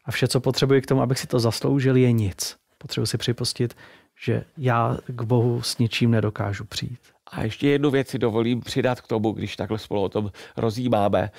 A 0.05 0.11
vše, 0.11 0.29
co 0.29 0.41
potřebuji 0.41 0.81
k 0.81 0.87
tomu, 0.87 1.03
abych 1.03 1.19
si 1.19 1.27
to 1.27 1.41
zasloužil, 1.41 1.97
je 1.97 2.13
nic. 2.13 2.57
Potřebuji 2.79 3.07
si 3.07 3.19
připustit, 3.19 3.77
že 4.25 4.45
já 4.57 4.97
k 5.07 5.23
Bohu 5.23 5.63
s 5.63 5.79
ničím 5.79 6.11
nedokážu 6.11 6.65
přijít. 6.65 7.16
A 7.27 7.43
ještě 7.43 7.69
jednu 7.69 7.91
věc 7.91 8.09
si 8.09 8.19
dovolím 8.19 8.61
přidat 8.61 9.01
k 9.01 9.07
tomu, 9.07 9.33
když 9.33 9.57
takhle 9.57 9.79
spolu 9.79 10.03
o 10.03 10.09
tom 10.09 10.31
rozjímáme. 10.57 11.21
E, 11.21 11.31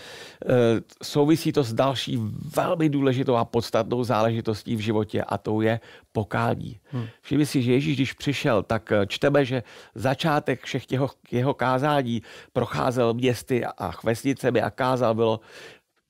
souvisí 1.04 1.52
to 1.52 1.64
s 1.64 1.74
další 1.74 2.20
velmi 2.56 2.90
důležitou 2.90 3.36
a 3.36 3.46
podstatnou 3.46 4.04
záležitostí 4.04 4.76
v 4.76 4.80
životě 4.80 5.24
a 5.24 5.38
to 5.38 5.62
je 5.62 5.80
pokání. 6.12 6.80
Hmm. 6.84 7.06
Všimni 7.22 7.46
si, 7.46 7.62
že 7.62 7.72
Ježíš, 7.72 7.96
když 7.96 8.14
přišel, 8.14 8.64
tak 8.64 8.94
čteme, 9.08 9.46
že 9.46 9.64
začátek 9.96 10.64
všech 10.66 10.92
jeho, 10.92 11.10
jeho 11.32 11.54
kázání 11.54 12.22
procházel 12.54 13.14
městy 13.14 13.66
a 13.66 13.92
vesnicemi 14.04 14.62
a 14.62 14.70
kázal 14.70 15.16
bylo 15.16 15.40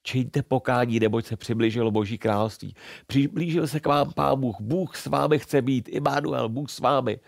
čiňte 0.07 0.43
pokání, 0.43 0.99
neboť 0.99 1.25
se 1.25 1.35
přiblížilo 1.35 1.91
Boží 1.91 2.17
království. 2.17 2.75
Přiblížil 3.07 3.67
se 3.67 3.79
k 3.79 3.87
vám 3.87 4.13
Pán 4.13 4.39
Bůh. 4.39 4.55
Bůh 4.59 4.97
s 4.97 5.05
vámi 5.05 5.39
chce 5.39 5.61
být. 5.61 5.89
Immanuel, 5.89 6.49
Bůh 6.49 6.69
s 6.69 6.79
vámi 6.79 7.19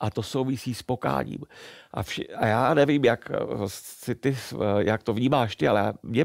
a 0.00 0.10
to 0.10 0.22
souvisí 0.22 0.74
s 0.74 0.82
pokáním. 0.82 1.38
A, 1.94 2.02
vši, 2.02 2.28
a 2.28 2.46
já 2.46 2.74
nevím, 2.74 3.04
jak, 3.04 3.30
si 3.66 4.14
ty, 4.14 4.36
jak 4.78 5.02
to 5.02 5.12
vnímáš 5.12 5.56
ty, 5.56 5.68
ale 5.68 5.92
mně 6.02 6.24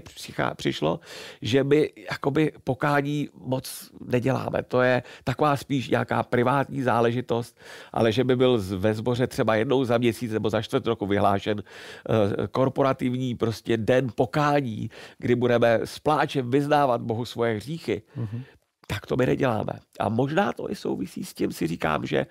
přišlo, 0.56 1.00
že 1.42 1.64
my 1.64 1.90
jakoby 2.12 2.52
pokání 2.64 3.30
moc 3.34 3.92
neděláme. 4.06 4.64
To 4.64 4.82
je 4.82 5.04
taková 5.24 5.58
spíš 5.58 5.90
nějaká 5.90 6.24
privátní 6.24 6.82
záležitost, 6.82 7.60
ale 7.94 8.12
že 8.12 8.24
by 8.24 8.36
byl 8.36 8.64
ve 8.78 8.94
zboře 8.94 9.28
třeba 9.28 9.56
jednou 9.56 9.86
za 9.86 9.98
měsíc 9.98 10.32
nebo 10.32 10.50
za 10.50 10.62
čtvrt 10.62 10.88
roku 10.88 11.06
vyhlášen 11.06 11.58
uh, 11.58 12.46
korporativní 12.52 13.36
prostě 13.36 13.78
den 13.78 14.08
pokání, 14.16 14.90
kdy 15.18 15.36
budeme 15.36 15.80
s 15.84 16.00
pláčem 16.00 16.52
vyznávat 16.52 17.02
Bohu 17.02 17.26
svoje 17.26 17.56
hříchy. 17.56 18.02
Mm-hmm 18.18 18.42
tak 18.88 19.06
to 19.06 19.16
my 19.16 19.26
neděláme. 19.26 19.74
A 20.00 20.10
možná 20.10 20.54
to 20.54 20.72
i 20.72 20.76
souvisí 20.76 21.24
s 21.26 21.34
tím, 21.34 21.52
si 21.52 21.68
říkám, 21.68 22.06
že 22.06 22.26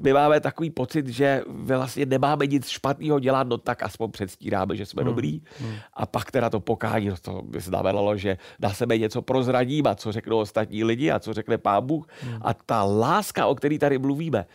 my 0.00 0.12
máme 0.12 0.40
takový 0.40 0.70
pocit, 0.70 1.08
že 1.08 1.42
vlastně 1.46 2.06
nemáme 2.06 2.46
nic 2.46 2.68
špatného 2.68 3.20
dělat, 3.20 3.48
no 3.48 3.58
tak 3.58 3.82
aspoň 3.82 4.10
předstíráme, 4.10 4.76
že 4.76 4.86
jsme 4.86 5.02
hmm. 5.02 5.10
dobrý. 5.10 5.42
Hmm. 5.60 5.74
A 5.94 6.06
pak 6.06 6.30
teda 6.30 6.50
to 6.50 6.60
pokání, 6.60 7.08
no 7.08 7.16
to 7.22 7.42
by 7.42 7.60
znamenalo, 7.60 8.16
že 8.16 8.38
na 8.60 8.70
sebe 8.70 8.98
něco 8.98 9.22
prozradím 9.22 9.86
a 9.86 9.94
co 9.94 10.12
řeknou 10.12 10.38
ostatní 10.38 10.84
lidi 10.84 11.10
a 11.10 11.18
co 11.18 11.32
řekne 11.32 11.58
pán 11.58 11.86
Bůh. 11.86 12.06
Hmm. 12.22 12.38
A 12.42 12.54
ta 12.54 12.84
láska, 12.84 13.46
o 13.46 13.54
který 13.54 13.78
tady 13.78 13.98
mluvíme, 13.98 14.46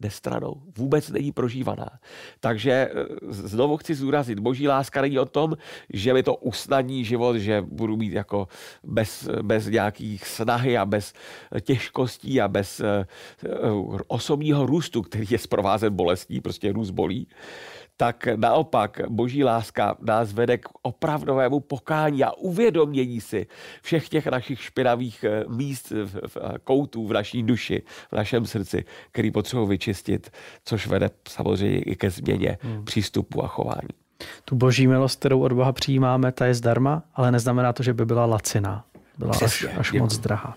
jde 0.00 0.10
stranou. 0.10 0.62
Vůbec 0.78 1.10
není 1.10 1.32
prožívaná. 1.32 1.88
Takže 2.40 2.72
e, 2.72 2.90
znovu 3.28 3.76
chci 3.76 3.94
zúrazit, 3.94 4.38
boží 4.38 4.68
láska 4.68 5.00
není 5.00 5.18
o 5.18 5.24
tom, 5.24 5.56
že 5.92 6.14
mi 6.14 6.22
to 6.22 6.34
usnadní 6.34 7.04
život, 7.04 7.36
že 7.36 7.62
budu 7.62 7.96
mít 7.96 8.12
jako 8.12 8.48
bez, 8.84 9.28
bez 9.42 9.66
nějakých 9.66 10.26
snahy 10.26 10.78
a 10.78 10.84
bez 10.84 11.12
těžkostí 11.60 12.40
a 12.40 12.48
bez 12.48 12.80
e, 12.80 12.86
e, 12.86 13.06
osobního 14.06 14.66
růstu, 14.66 15.02
který 15.02 15.26
je 15.30 15.38
zprovázen 15.38 15.94
bolestí, 15.94 16.40
prostě 16.40 16.72
růst 16.72 16.90
bolí 16.90 17.26
tak 17.96 18.28
naopak 18.36 19.00
boží 19.08 19.44
láska 19.44 19.96
nás 20.00 20.32
vede 20.32 20.58
k 20.58 20.68
opravdovému 20.82 21.60
pokání 21.60 22.24
a 22.24 22.32
uvědomění 22.32 23.20
si 23.20 23.46
všech 23.82 24.08
těch 24.08 24.26
našich 24.26 24.62
špinavých 24.62 25.24
eh, 25.24 25.44
míst, 25.48 25.92
koutů 26.64 27.06
v 27.06 27.12
naší 27.12 27.42
duši, 27.42 27.82
v 28.10 28.16
našem 28.16 28.46
srdci, 28.46 28.84
který 29.12 29.30
potřebují 29.30 29.68
vyčistit, 29.68 30.30
což 30.64 30.86
vede 30.86 31.10
samozřejmě 31.28 31.78
i 31.78 31.96
ke 31.96 32.10
změně 32.10 32.58
hmm. 32.62 32.84
přístupu 32.84 33.44
a 33.44 33.48
chování. 33.48 33.88
Tu 34.44 34.56
boží 34.56 34.86
milost, 34.86 35.18
kterou 35.18 35.40
od 35.40 35.52
Boha 35.52 35.72
přijímáme, 35.72 36.32
ta 36.32 36.46
je 36.46 36.54
zdarma, 36.54 37.02
ale 37.14 37.32
neznamená 37.32 37.72
to, 37.72 37.82
že 37.82 37.94
by 37.94 38.06
byla 38.06 38.26
laciná. 38.26 38.84
Byla 39.18 39.30
Přesně, 39.32 39.68
až, 39.68 39.76
až 39.78 39.92
moc 39.92 40.18
drahá. 40.18 40.56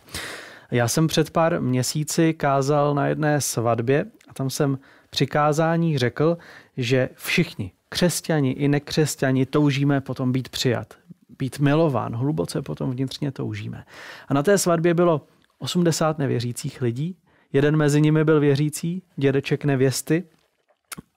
Já 0.71 0.87
jsem 0.87 1.07
před 1.07 1.31
pár 1.31 1.61
měsíci 1.61 2.33
kázal 2.33 2.95
na 2.95 3.07
jedné 3.07 3.41
svatbě 3.41 4.05
a 4.29 4.33
tam 4.33 4.49
jsem 4.49 4.79
při 5.09 5.27
kázání 5.27 5.97
řekl, 5.97 6.37
že 6.79 7.09
všichni, 7.15 7.71
křesťani 7.89 8.51
i 8.51 8.67
nekřesťani, 8.67 9.45
toužíme 9.45 10.01
potom 10.01 10.31
být 10.31 10.49
přijat, 10.49 10.93
být 11.39 11.59
milován, 11.59 12.15
hluboce 12.15 12.61
potom 12.61 12.91
vnitřně 12.91 13.31
toužíme. 13.31 13.85
A 14.27 14.33
na 14.33 14.43
té 14.43 14.57
svatbě 14.57 14.93
bylo 14.93 15.21
80 15.59 16.17
nevěřících 16.17 16.81
lidí, 16.81 17.17
jeden 17.53 17.77
mezi 17.77 18.01
nimi 18.01 18.23
byl 18.23 18.39
věřící, 18.39 19.03
dědeček 19.15 19.65
nevěsty, 19.65 20.23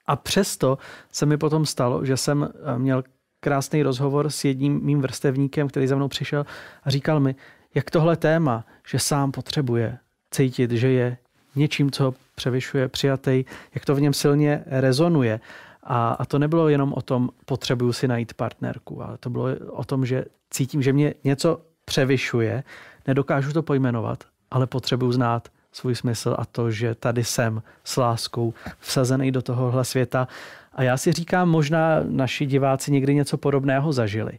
a 0.06 0.16
přesto 0.16 0.78
se 1.12 1.26
mi 1.26 1.36
potom 1.36 1.66
stalo, 1.66 2.04
že 2.04 2.16
jsem 2.16 2.48
eh, 2.54 2.78
měl 2.78 3.04
krásný 3.40 3.82
rozhovor 3.82 4.30
s 4.30 4.44
jedním 4.44 4.80
mým 4.82 5.00
vrstevníkem, 5.00 5.68
který 5.68 5.86
za 5.86 5.96
mnou 5.96 6.08
přišel 6.08 6.46
a 6.84 6.90
říkal 6.90 7.20
mi, 7.20 7.34
jak 7.74 7.90
tohle 7.90 8.16
téma, 8.16 8.64
že 8.88 8.98
sám 8.98 9.32
potřebuje 9.32 9.98
cítit, 10.30 10.70
že 10.70 10.88
je 10.88 11.16
něčím, 11.56 11.90
co 11.90 12.14
převyšuje 12.42 12.88
přijatý, 12.88 13.44
jak 13.74 13.84
to 13.84 13.94
v 13.94 14.00
něm 14.00 14.12
silně 14.12 14.64
rezonuje. 14.66 15.40
A, 15.82 16.12
a 16.12 16.24
to 16.24 16.38
nebylo 16.38 16.68
jenom 16.68 16.92
o 16.92 17.02
tom, 17.02 17.30
potřebuju 17.46 17.92
si 17.92 18.08
najít 18.08 18.34
partnerku, 18.34 19.02
ale 19.02 19.18
to 19.18 19.30
bylo 19.30 19.46
o 19.70 19.84
tom, 19.84 20.06
že 20.06 20.24
cítím, 20.50 20.82
že 20.82 20.92
mě 20.92 21.14
něco 21.24 21.60
převyšuje, 21.84 22.64
nedokážu 23.06 23.52
to 23.52 23.62
pojmenovat, 23.62 24.24
ale 24.50 24.66
potřebuju 24.66 25.12
znát 25.12 25.48
svůj 25.72 25.94
smysl 25.94 26.34
a 26.38 26.44
to, 26.44 26.70
že 26.70 26.94
tady 26.94 27.24
jsem 27.24 27.62
s 27.84 27.96
láskou 27.96 28.54
vsazený 28.78 29.32
do 29.32 29.42
tohohle 29.42 29.84
světa. 29.84 30.28
A 30.72 30.82
já 30.82 30.96
si 30.96 31.12
říkám, 31.12 31.48
možná 31.48 32.02
naši 32.02 32.46
diváci 32.46 32.92
někdy 32.92 33.14
něco 33.14 33.36
podobného 33.38 33.92
zažili. 33.92 34.38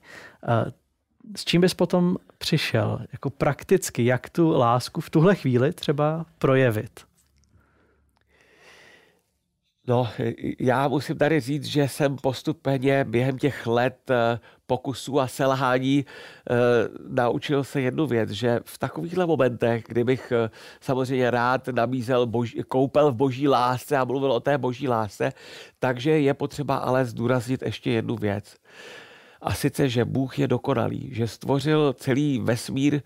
S 1.36 1.46
čím 1.46 1.62
bys 1.62 1.74
potom 1.74 2.18
přišel, 2.38 3.00
jako 3.12 3.30
prakticky, 3.30 4.06
jak 4.06 4.30
tu 4.30 4.52
lásku 4.52 5.02
v 5.02 5.10
tuhle 5.10 5.36
chvíli 5.36 5.74
třeba 5.74 6.26
projevit? 6.38 7.13
No, 9.88 10.10
já 10.60 10.88
musím 10.88 11.18
tady 11.18 11.40
říct, 11.40 11.66
že 11.66 11.88
jsem 11.88 12.16
postupně 12.16 13.04
během 13.04 13.38
těch 13.38 13.68
let 13.68 14.12
eh, 14.12 14.40
pokusů 14.66 15.20
a 15.20 15.28
selhání 15.28 16.06
eh, 16.06 16.54
naučil 17.08 17.64
se 17.64 17.82
jednu 17.82 18.08
věc, 18.08 18.30
že 18.30 18.60
v 18.66 18.78
takovýchhle 18.78 19.26
momentech, 19.26 19.84
kdybych 19.88 20.32
eh, 20.32 20.50
samozřejmě 20.82 21.32
rád 21.32 21.68
nabízel 21.68 22.26
boží, 22.26 22.64
koupel 22.68 23.12
v 23.12 23.16
boží 23.16 23.48
lásce 23.48 23.98
a 23.98 24.06
mluvil 24.06 24.32
o 24.32 24.40
té 24.40 24.58
boží 24.58 24.88
lásce, 24.88 25.34
takže 25.80 26.20
je 26.20 26.34
potřeba 26.34 26.76
ale 26.76 27.06
zdůraznit 27.06 27.62
ještě 27.62 27.92
jednu 27.92 28.16
věc. 28.16 28.56
A 29.42 29.54
sice, 29.54 29.90
že 29.90 30.06
Bůh 30.06 30.40
je 30.40 30.48
dokonalý, 30.48 31.10
že 31.12 31.28
stvořil 31.28 31.94
celý 31.94 32.40
vesmír 32.40 33.02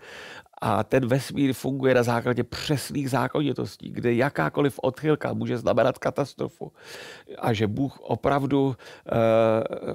a 0.60 0.84
ten 0.84 1.06
vesmír 1.06 1.52
funguje 1.52 1.94
na 1.94 2.02
základě 2.02 2.44
přesných 2.44 3.10
zákonitostí, 3.10 3.90
kde 3.90 4.14
jakákoliv 4.14 4.78
odchylka 4.82 5.32
může 5.32 5.58
znamenat 5.58 5.98
katastrofu. 5.98 6.72
A 7.38 7.52
že 7.52 7.66
Bůh 7.66 8.00
opravdu 8.00 8.76
e, 8.76 9.16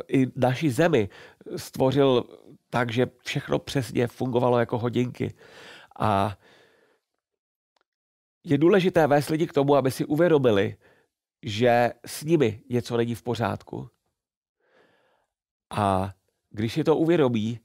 i 0.08 0.28
naši 0.36 0.72
zemi 0.72 1.10
stvořil 1.56 2.24
tak, 2.70 2.92
že 2.92 3.08
všechno 3.24 3.60
přesně 3.60 4.08
fungovalo 4.08 4.60
jako 4.60 4.78
hodinky. 4.78 5.34
A 6.00 6.38
je 8.44 8.58
důležité 8.58 9.08
vést 9.08 9.30
lidi 9.30 9.48
k 9.48 9.54
tomu, 9.54 9.76
aby 9.76 9.92
si 9.92 10.06
uvědomili, 10.06 10.76
že 11.44 11.94
s 12.06 12.24
nimi 12.24 12.62
něco 12.70 12.98
není 12.98 13.16
v 13.16 13.24
pořádku. 13.24 13.90
A 15.70 16.14
když 16.50 16.78
je 16.78 16.84
to 16.84 16.98
uvědomí, 16.98 17.60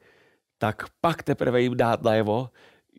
tak 0.58 0.82
pak 1.00 1.22
teprve 1.22 1.62
jim 1.62 1.76
dát 1.76 2.02
najevo, 2.02 2.50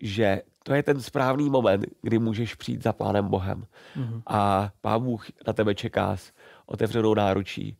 že 0.01 0.41
to 0.63 0.73
je 0.73 0.83
ten 0.83 1.01
správný 1.01 1.49
moment, 1.49 1.85
kdy 2.01 2.19
můžeš 2.19 2.55
přijít 2.55 2.83
za 2.83 2.93
Pánem 2.93 3.27
Bohem. 3.27 3.65
Mm-hmm. 3.97 4.21
A 4.27 4.71
Pán 4.81 5.03
Bůh 5.03 5.25
na 5.47 5.53
tebe 5.53 5.75
čeká 5.75 6.17
s 6.17 6.31
otevřenou 6.65 7.13
náručí. 7.13 7.77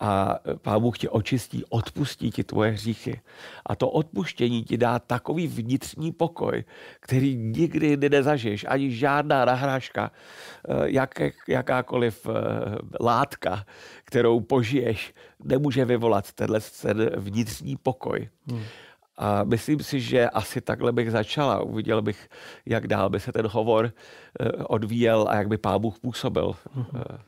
A 0.00 0.38
Pán 0.62 0.80
Bůh 0.80 0.98
tě 0.98 1.08
očistí, 1.08 1.64
odpustí 1.68 2.30
ti 2.30 2.44
tvoje 2.44 2.70
hříchy. 2.70 3.20
A 3.66 3.76
to 3.76 3.90
odpuštění 3.90 4.64
ti 4.64 4.76
dá 4.76 4.98
takový 4.98 5.46
vnitřní 5.46 6.12
pokoj, 6.12 6.64
který 7.00 7.36
nikdy 7.36 7.96
nezažiješ. 7.96 8.66
Ani 8.68 8.90
žádná 8.90 9.44
nahrážka, 9.44 10.10
eh, 10.68 10.74
jak, 10.84 11.20
jakákoliv 11.48 12.26
eh, 12.26 12.32
látka, 13.00 13.64
kterou 14.04 14.40
požiješ, 14.40 15.14
nemůže 15.44 15.84
vyvolat 15.84 16.32
tenhle 16.32 16.60
ten 16.82 17.10
vnitřní 17.16 17.76
pokoj. 17.76 18.28
Hmm. 18.46 18.62
A 19.20 19.44
myslím 19.44 19.80
si, 19.80 20.00
že 20.00 20.28
asi 20.28 20.60
takhle 20.60 20.92
bych 20.92 21.10
začala. 21.10 21.62
Uviděl 21.62 22.02
bych, 22.02 22.28
jak 22.66 22.86
dál 22.86 23.10
by 23.10 23.20
se 23.20 23.32
ten 23.32 23.46
hovor 23.46 23.92
eh, 24.40 24.52
odvíjel 24.52 25.26
a 25.28 25.36
jak 25.36 25.48
by 25.48 25.58
Pán 25.58 25.80
Bůh 25.80 25.98
působil. 25.98 26.54
Mm-hmm. 26.76 27.18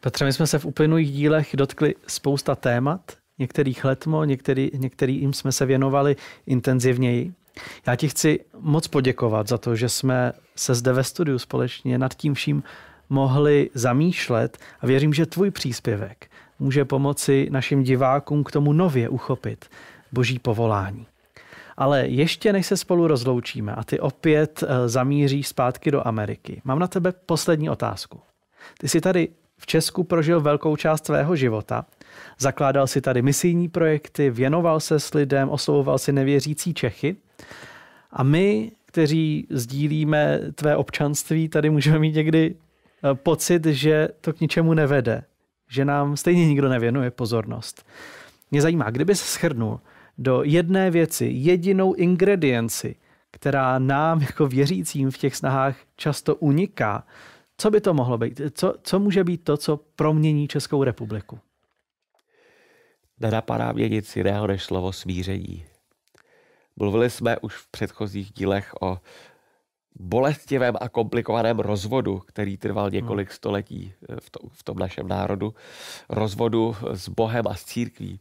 Petře, 0.00 0.24
my 0.24 0.32
jsme 0.32 0.46
se 0.46 0.58
v 0.58 0.64
uplynulých 0.64 1.12
dílech 1.12 1.50
dotkli 1.54 1.94
spousta 2.06 2.54
témat, 2.54 3.00
některých 3.38 3.84
letmo, 3.84 4.24
některý, 4.24 4.70
některým 4.74 5.32
jsme 5.32 5.52
se 5.52 5.66
věnovali 5.66 6.16
intenzivněji. 6.46 7.32
Já 7.86 7.96
ti 7.96 8.08
chci 8.08 8.40
moc 8.58 8.88
poděkovat 8.88 9.48
za 9.48 9.58
to, 9.58 9.76
že 9.76 9.88
jsme 9.88 10.32
se 10.56 10.74
zde 10.74 10.92
ve 10.92 11.04
studiu 11.04 11.38
společně 11.38 11.98
nad 11.98 12.14
tím 12.14 12.34
vším 12.34 12.62
mohli 13.08 13.70
zamýšlet 13.74 14.58
a 14.80 14.86
věřím, 14.86 15.14
že 15.14 15.26
tvůj 15.26 15.50
příspěvek 15.50 16.30
může 16.58 16.84
pomoci 16.84 17.48
našim 17.50 17.82
divákům 17.82 18.44
k 18.44 18.50
tomu 18.50 18.72
nově 18.72 19.08
uchopit 19.08 19.68
boží 20.12 20.38
povolání. 20.38 21.06
Ale 21.76 22.06
ještě 22.06 22.52
než 22.52 22.66
se 22.66 22.76
spolu 22.76 23.06
rozloučíme 23.06 23.74
a 23.74 23.84
ty 23.84 24.00
opět 24.00 24.64
eh, 24.66 24.88
zamíříš 24.88 25.48
zpátky 25.48 25.90
do 25.90 26.06
Ameriky, 26.06 26.62
mám 26.64 26.78
na 26.78 26.86
tebe 26.86 27.12
poslední 27.26 27.70
otázku. 27.70 28.20
Ty 28.78 28.88
jsi 28.88 29.00
tady 29.00 29.28
v 29.58 29.66
Česku 29.66 30.04
prožil 30.04 30.40
velkou 30.40 30.76
část 30.76 31.06
svého 31.06 31.36
života. 31.36 31.86
Zakládal 32.38 32.86
si 32.86 33.00
tady 33.00 33.22
misijní 33.22 33.68
projekty, 33.68 34.30
věnoval 34.30 34.80
se 34.80 35.00
s 35.00 35.14
lidem, 35.14 35.48
oslovoval 35.48 35.98
si 35.98 36.12
nevěřící 36.12 36.74
Čechy. 36.74 37.16
A 38.12 38.22
my, 38.22 38.72
kteří 38.86 39.46
sdílíme 39.50 40.40
tvé 40.54 40.76
občanství, 40.76 41.48
tady 41.48 41.70
můžeme 41.70 41.98
mít 41.98 42.14
někdy 42.14 42.54
eh, 42.54 43.14
pocit, 43.14 43.66
že 43.66 44.08
to 44.20 44.32
k 44.32 44.40
ničemu 44.40 44.74
nevede, 44.74 45.24
že 45.68 45.84
nám 45.84 46.16
stejně 46.16 46.48
nikdo 46.48 46.68
nevěnuje 46.68 47.10
pozornost. 47.10 47.86
Mě 48.50 48.62
zajímá, 48.62 48.90
kdyby 48.90 49.14
se 49.14 49.24
schrnul 49.24 49.80
do 50.20 50.42
jedné 50.42 50.90
věci, 50.90 51.26
jedinou 51.32 51.94
ingredienci, 51.94 52.96
která 53.30 53.78
nám 53.78 54.20
jako 54.20 54.46
věřícím 54.46 55.10
v 55.10 55.18
těch 55.18 55.36
snahách 55.36 55.76
často 55.96 56.36
uniká, 56.36 57.06
co 57.56 57.70
by 57.70 57.80
to 57.80 57.94
mohlo 57.94 58.18
být? 58.18 58.40
Co, 58.54 58.74
co 58.82 58.98
může 58.98 59.24
být 59.24 59.44
to, 59.44 59.56
co 59.56 59.76
promění 59.76 60.48
Českou 60.48 60.84
republiku? 60.84 61.38
Nenapadá 63.20 63.72
mě 63.72 63.88
nic 63.88 64.16
jiného 64.16 64.46
než 64.46 64.62
slovo 64.62 64.92
smíření. 64.92 65.64
Mluvili 66.76 67.10
jsme 67.10 67.38
už 67.38 67.56
v 67.56 67.70
předchozích 67.70 68.32
dílech 68.32 68.74
o 68.80 68.98
bolestivém 69.94 70.74
a 70.80 70.88
komplikovaném 70.88 71.58
rozvodu, 71.58 72.18
který 72.18 72.56
trval 72.56 72.90
několik 72.90 73.28
hmm. 73.28 73.34
století 73.34 73.92
v, 74.20 74.30
to, 74.30 74.40
v 74.52 74.62
tom 74.62 74.78
našem 74.78 75.08
národu. 75.08 75.54
Rozvodu 76.08 76.76
s 76.92 77.08
Bohem 77.08 77.46
a 77.48 77.54
s 77.54 77.64
církví. 77.64 78.20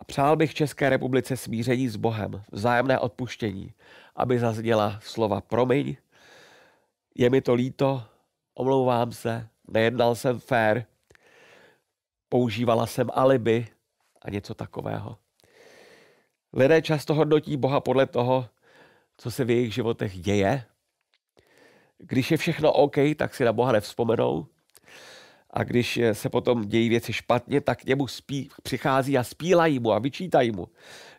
A 0.00 0.04
přál 0.04 0.36
bych 0.36 0.54
České 0.54 0.90
republice 0.90 1.36
smíření 1.36 1.88
s 1.88 1.96
Bohem, 1.96 2.42
vzájemné 2.52 2.98
odpuštění, 2.98 3.74
aby 4.16 4.38
zazněla 4.38 4.98
slova 5.02 5.40
promiň, 5.40 5.96
je 7.14 7.30
mi 7.30 7.40
to 7.40 7.54
líto, 7.54 8.02
omlouvám 8.54 9.12
se, 9.12 9.48
nejednal 9.68 10.14
jsem 10.14 10.40
fér, 10.40 10.86
používala 12.28 12.86
jsem 12.86 13.10
alibi 13.14 13.66
a 14.22 14.30
něco 14.30 14.54
takového. 14.54 15.18
Lidé 16.52 16.82
často 16.82 17.14
hodnotí 17.14 17.56
Boha 17.56 17.80
podle 17.80 18.06
toho, 18.06 18.48
co 19.16 19.30
se 19.30 19.44
v 19.44 19.50
jejich 19.50 19.74
životech 19.74 20.20
děje. 20.20 20.64
Když 21.98 22.30
je 22.30 22.36
všechno 22.36 22.72
OK, 22.72 22.96
tak 23.16 23.34
si 23.34 23.44
na 23.44 23.52
Boha 23.52 23.72
nevzpomenou. 23.72 24.46
A 25.52 25.64
když 25.64 26.00
se 26.12 26.28
potom 26.28 26.68
dějí 26.68 26.88
věci 26.88 27.12
špatně, 27.12 27.60
tak 27.60 27.80
k 27.80 27.84
němu 27.84 28.06
spí, 28.06 28.48
přichází 28.62 29.18
a 29.18 29.24
spílají 29.24 29.78
mu 29.78 29.92
a 29.92 29.98
vyčítají 29.98 30.50
mu, 30.50 30.68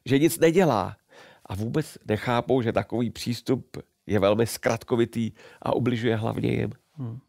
že 0.05 0.19
nic 0.19 0.39
nedělá. 0.39 0.97
A 1.45 1.55
vůbec 1.55 1.97
nechápou, 2.07 2.61
že 2.61 2.73
takový 2.73 3.09
přístup 3.09 3.77
je 4.07 4.19
velmi 4.19 4.47
zkratkovitý 4.47 5.31
a 5.61 5.75
ubližuje 5.75 6.15
hlavně 6.15 6.51
jim. 6.51 6.71
Hmm. 6.93 7.19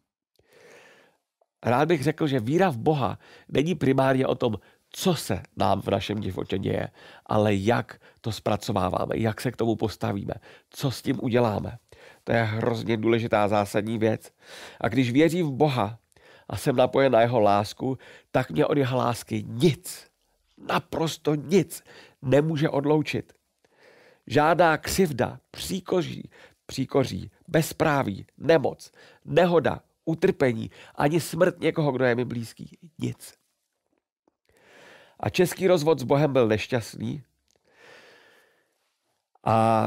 Rád 1.64 1.88
bych 1.88 2.02
řekl, 2.02 2.26
že 2.26 2.40
víra 2.40 2.70
v 2.70 2.78
Boha 2.78 3.18
není 3.48 3.74
primárně 3.74 4.26
o 4.26 4.34
tom, 4.34 4.56
co 4.90 5.14
se 5.14 5.42
nám 5.56 5.80
v 5.80 5.88
našem 5.88 6.22
životě 6.22 6.58
děje, 6.58 6.88
ale 7.26 7.54
jak 7.54 8.00
to 8.20 8.32
zpracováváme, 8.32 9.16
jak 9.16 9.40
se 9.40 9.50
k 9.50 9.56
tomu 9.56 9.76
postavíme, 9.76 10.34
co 10.70 10.90
s 10.90 11.02
tím 11.02 11.18
uděláme. 11.22 11.78
To 12.24 12.32
je 12.32 12.42
hrozně 12.42 12.96
důležitá 12.96 13.48
zásadní 13.48 13.98
věc. 13.98 14.32
A 14.80 14.88
když 14.88 15.10
věřím 15.10 15.46
v 15.46 15.52
Boha 15.52 15.98
a 16.52 16.56
jsem 16.56 16.76
napojen 16.76 17.12
na 17.12 17.20
jeho 17.20 17.40
lásku, 17.40 17.98
tak 18.30 18.50
mě 18.50 18.66
od 18.66 18.78
jeho 18.78 18.96
lásky 18.96 19.44
nic, 19.46 20.10
naprosto 20.58 21.34
nic 21.34 21.84
nemůže 22.22 22.68
odloučit. 22.68 23.32
Žádná 24.26 24.76
křivda, 24.76 25.40
příkoří, 25.50 26.30
příkoří, 26.66 27.30
bezpráví, 27.48 28.26
nemoc, 28.38 28.92
nehoda, 29.24 29.80
utrpení, 30.04 30.70
ani 30.94 31.20
smrt 31.20 31.60
někoho, 31.60 31.92
kdo 31.92 32.04
je 32.04 32.14
mi 32.14 32.24
blízký. 32.24 32.78
Nic. 32.98 33.34
A 35.20 35.28
český 35.30 35.66
rozvod 35.66 35.98
s 35.98 36.02
Bohem 36.02 36.32
byl 36.32 36.48
nešťastný. 36.48 37.22
A 39.44 39.86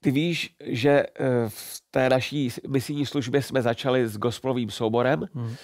ty 0.00 0.10
víš, 0.10 0.54
že 0.64 0.90
eh, 0.90 1.24
v 1.48 1.82
té 1.90 2.08
naší 2.08 2.50
misijní 2.68 3.06
službě 3.06 3.42
jsme 3.42 3.62
začali 3.62 4.08
s 4.08 4.18
gospelovým 4.18 4.70
souborem. 4.70 5.28
Hmm. 5.34 5.54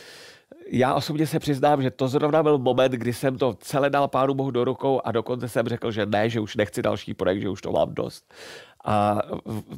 Já 0.70 0.94
osobně 0.94 1.26
se 1.26 1.38
přiznám, 1.38 1.82
že 1.82 1.90
to 1.90 2.08
zrovna 2.08 2.42
byl 2.42 2.58
moment, 2.58 2.92
kdy 2.92 3.12
jsem 3.12 3.38
to 3.38 3.54
celé 3.54 3.90
dal 3.90 4.08
Pánu 4.08 4.34
Bohu 4.34 4.50
do 4.50 4.64
rukou 4.64 5.00
a 5.04 5.12
dokonce 5.12 5.48
jsem 5.48 5.68
řekl, 5.68 5.90
že 5.90 6.06
ne, 6.06 6.30
že 6.30 6.40
už 6.40 6.56
nechci 6.56 6.82
další 6.82 7.14
projekt, 7.14 7.40
že 7.40 7.48
už 7.48 7.60
to 7.60 7.72
mám 7.72 7.94
dost. 7.94 8.24
A 8.84 9.18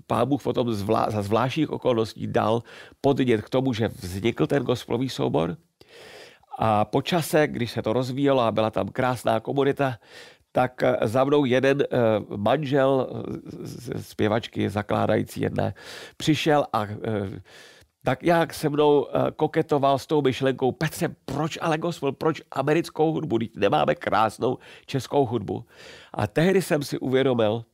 pán 0.07 0.29
Bůh 0.29 0.43
potom 0.43 0.73
zvlá, 0.73 1.11
za 1.11 1.23
zvláštních 1.23 1.71
okolností 1.71 2.27
dal 2.27 2.63
podnět 3.01 3.43
k 3.43 3.51
tomu, 3.51 3.73
že 3.73 3.89
vznikl 3.89 4.47
ten 4.47 4.63
gospelový 4.63 5.09
soubor. 5.09 5.57
A 6.59 6.85
po 6.85 7.03
čase, 7.03 7.47
když 7.47 7.71
se 7.71 7.83
to 7.83 7.93
rozvíjelo 7.93 8.41
a 8.41 8.53
byla 8.53 8.71
tam 8.71 8.89
krásná 8.89 9.41
komunita, 9.41 9.99
tak 10.55 10.83
za 11.03 11.25
mnou 11.25 11.45
jeden 11.45 11.83
eh, 11.83 11.87
manžel 12.37 13.09
eh, 13.95 14.03
zpěvačky 14.03 14.71
zakládající 14.71 15.41
jedné 15.41 15.75
přišel 16.17 16.67
a 16.73 16.83
eh, 16.85 17.41
tak 18.05 18.23
jak 18.23 18.55
se 18.55 18.69
mnou 18.69 19.07
koketoval 19.37 19.99
s 19.99 20.07
tou 20.07 20.23
myšlenkou, 20.23 20.73
Petře, 20.73 21.09
proč 21.25 21.59
ale 21.61 21.79
gospel, 21.79 22.13
proč 22.13 22.43
americkou 22.51 23.13
hudbu, 23.13 23.37
když 23.37 23.49
nemáme 23.57 23.95
krásnou 23.95 24.59
českou 24.87 25.27
hudbu. 25.27 25.65
A 26.13 26.27
tehdy 26.27 26.63
jsem 26.63 26.83
si 26.83 26.99
uvědomil, 26.99 27.65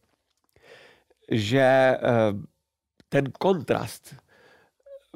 že 1.30 1.60
eh, 1.60 1.98
ten 3.08 3.24
kontrast 3.38 4.14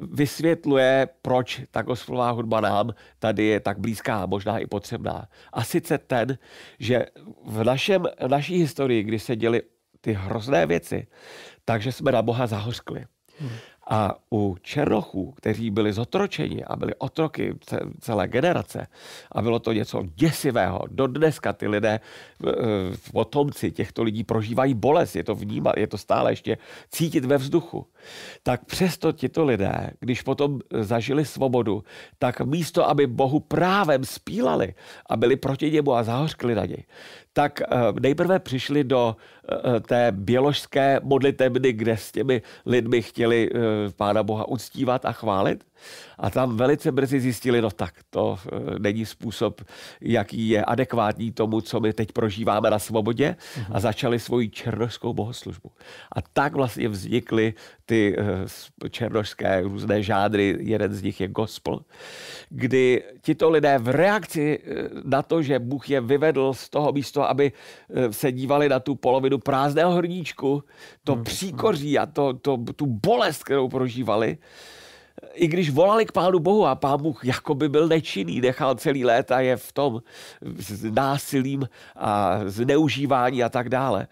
vysvětluje, 0.01 1.07
proč 1.21 1.61
ta 1.71 1.81
gospelová 1.81 2.31
hudba 2.31 2.61
nám 2.61 2.93
tady 3.19 3.43
je 3.43 3.59
tak 3.59 3.79
blízká, 3.79 4.25
možná 4.25 4.59
i 4.59 4.67
potřebná. 4.67 5.27
A 5.53 5.63
sice 5.63 5.97
ten, 5.97 6.37
že 6.79 7.05
v, 7.45 7.63
našem, 7.63 8.03
v 8.21 8.27
naší 8.27 8.57
historii, 8.57 9.03
kdy 9.03 9.19
se 9.19 9.35
děly 9.35 9.61
ty 10.01 10.13
hrozné 10.13 10.65
věci, 10.65 11.07
takže 11.65 11.91
jsme 11.91 12.11
na 12.11 12.21
Boha 12.21 12.47
zahořkli. 12.47 13.05
Hmm. 13.39 13.51
A 13.89 14.15
u 14.31 14.55
Černochů, 14.61 15.31
kteří 15.31 15.69
byli 15.69 15.93
zotročeni 15.93 16.63
a 16.63 16.75
byli 16.75 16.95
otroky 16.95 17.55
celé 17.99 18.27
generace, 18.27 18.87
a 19.31 19.41
bylo 19.41 19.59
to 19.59 19.73
něco 19.73 20.03
děsivého, 20.15 20.81
do 20.91 21.07
dneska 21.07 21.53
ty 21.53 21.67
lidé, 21.67 21.99
potomci 23.11 23.71
těchto 23.71 24.03
lidí 24.03 24.23
prožívají 24.23 24.73
bolest, 24.73 25.15
je 25.15 25.23
to 25.23 25.35
vnímat, 25.35 25.77
je 25.77 25.87
to 25.87 25.97
stále 25.97 26.31
ještě 26.31 26.57
cítit 26.89 27.25
ve 27.25 27.37
vzduchu. 27.37 27.87
Tak 28.43 28.65
přesto 28.65 29.11
tito 29.11 29.45
lidé, 29.45 29.91
když 29.99 30.21
potom 30.21 30.59
zažili 30.79 31.25
svobodu, 31.25 31.83
tak 32.19 32.41
místo, 32.41 32.89
aby 32.89 33.07
Bohu 33.07 33.39
právem 33.39 34.05
spílali 34.05 34.73
a 35.09 35.17
byli 35.17 35.35
proti 35.35 35.71
němu 35.71 35.93
a 35.93 36.03
zahořkli 36.03 36.55
na 36.55 36.65
něj, 36.65 36.83
tak 37.35 37.61
eh, 37.61 37.67
nejprve 37.99 38.39
přišli 38.39 38.83
do 38.83 39.15
eh, 39.15 39.79
té 39.79 40.11
běložské 40.11 40.99
modlitebny, 41.03 41.73
kde 41.73 41.97
s 41.97 42.11
těmi 42.11 42.41
lidmi 42.65 43.01
chtěli 43.01 43.49
eh, 43.51 43.59
Pána 43.97 44.23
Boha 44.23 44.47
uctívat 44.47 45.05
a 45.05 45.11
chválit. 45.11 45.63
A 46.17 46.29
tam 46.29 46.57
velice 46.57 46.91
brzy 46.91 47.19
zjistili, 47.19 47.61
no 47.61 47.71
tak, 47.71 47.93
to 48.09 48.39
není 48.77 49.05
způsob, 49.05 49.61
jaký 50.01 50.49
je 50.49 50.65
adekvátní 50.65 51.31
tomu, 51.31 51.61
co 51.61 51.79
my 51.79 51.93
teď 51.93 52.11
prožíváme 52.11 52.69
na 52.69 52.79
svobodě 52.79 53.35
a 53.71 53.79
začali 53.79 54.19
svoji 54.19 54.49
černožskou 54.49 55.13
bohoslužbu. 55.13 55.71
A 56.11 56.21
tak 56.21 56.55
vlastně 56.55 56.89
vznikly 56.89 57.53
ty 57.85 58.15
černožské 58.89 59.61
různé 59.61 60.03
žádry, 60.03 60.57
jeden 60.59 60.93
z 60.93 61.03
nich 61.03 61.21
je 61.21 61.27
gospel, 61.27 61.79
kdy 62.49 63.03
tito 63.21 63.49
lidé 63.49 63.77
v 63.77 63.89
reakci 63.89 64.59
na 65.03 65.21
to, 65.21 65.41
že 65.41 65.59
Bůh 65.59 65.89
je 65.89 66.01
vyvedl 66.01 66.53
z 66.53 66.69
toho 66.69 66.91
místa, 66.91 67.25
aby 67.25 67.51
eh, 67.51 68.13
se 68.13 68.31
dívali 68.31 68.69
na 68.69 68.79
tu 68.79 68.95
polovinu 68.95 69.37
prázdného 69.37 69.91
hrníčku, 69.91 70.63
to 71.03 71.13
hmm. 71.13 71.23
příkoří 71.23 71.97
a 71.99 72.05
to, 72.05 72.33
to, 72.33 72.57
tu 72.75 72.85
bolest, 72.85 73.43
kterou 73.43 73.69
prožívali, 73.69 74.37
i 75.33 75.47
když 75.47 75.69
volali 75.69 76.05
k 76.05 76.11
Pánu 76.11 76.39
Bohu 76.39 76.65
a 76.65 76.75
Pán 76.75 77.01
Bůh 77.01 77.21
by 77.53 77.69
byl 77.69 77.87
nečinný, 77.87 78.41
nechal 78.41 78.75
celý 78.75 79.05
léta 79.05 79.39
je 79.39 79.57
v 79.57 79.71
tom 79.71 80.01
s 80.41 80.83
násilím 80.83 81.69
a 81.95 82.39
zneužívání 82.45 83.43
a 83.43 83.49
tak 83.49 83.69
dále, 83.69 84.07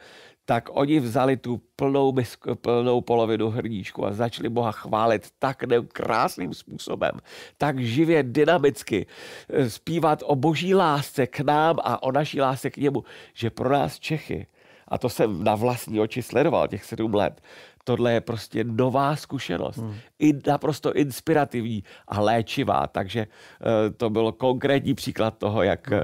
tak 0.46 0.70
oni 0.72 1.00
vzali 1.00 1.38
tu 1.38 1.62
plnou, 1.76 2.13
plnou 2.62 3.02
polovinu 3.02 3.50
hrníčku 3.50 4.06
a 4.06 4.13
začali 4.13 4.50
Boha 4.50 4.72
chválit 4.72 5.28
tak 5.39 5.63
krásným 5.92 6.54
způsobem, 6.54 7.12
tak 7.58 7.80
živě, 7.80 8.24
dynamicky, 8.24 9.06
eh, 9.50 9.70
zpívat 9.70 10.24
o 10.26 10.36
boží 10.36 10.76
lásce 10.76 11.28
k 11.28 11.39
nám 11.39 11.76
a 11.84 12.04
o 12.04 12.12
naší 12.12 12.42
lásce 12.42 12.70
k 12.70 12.78
němu, 12.78 13.04
že 13.34 13.50
pro 13.50 13.70
nás 13.70 14.00
Čechy, 14.00 14.48
a 14.88 14.98
to 14.98 15.10
jsem 15.10 15.44
na 15.44 15.56
vlastní 15.56 16.00
oči 16.00 16.22
sledoval 16.22 16.68
těch 16.68 16.84
sedm 16.84 17.13
let, 17.13 17.42
tohle 17.84 18.13
je 18.13 18.22
prostě 18.22 18.63
nová 18.63 19.15
zkušenost. 19.15 19.78
Hmm. 19.78 19.96
I 20.19 20.34
naprosto 20.48 20.93
inspirativní 20.93 21.84
a 22.08 22.22
léčivá. 22.22 22.88
Takže 22.88 23.19
eh, 23.19 23.89
to 23.89 24.10
byl 24.10 24.32
konkrétní 24.32 24.93
příklad 24.93 25.38
toho, 25.38 25.63
jak 25.63 25.91
hmm. 25.91 26.00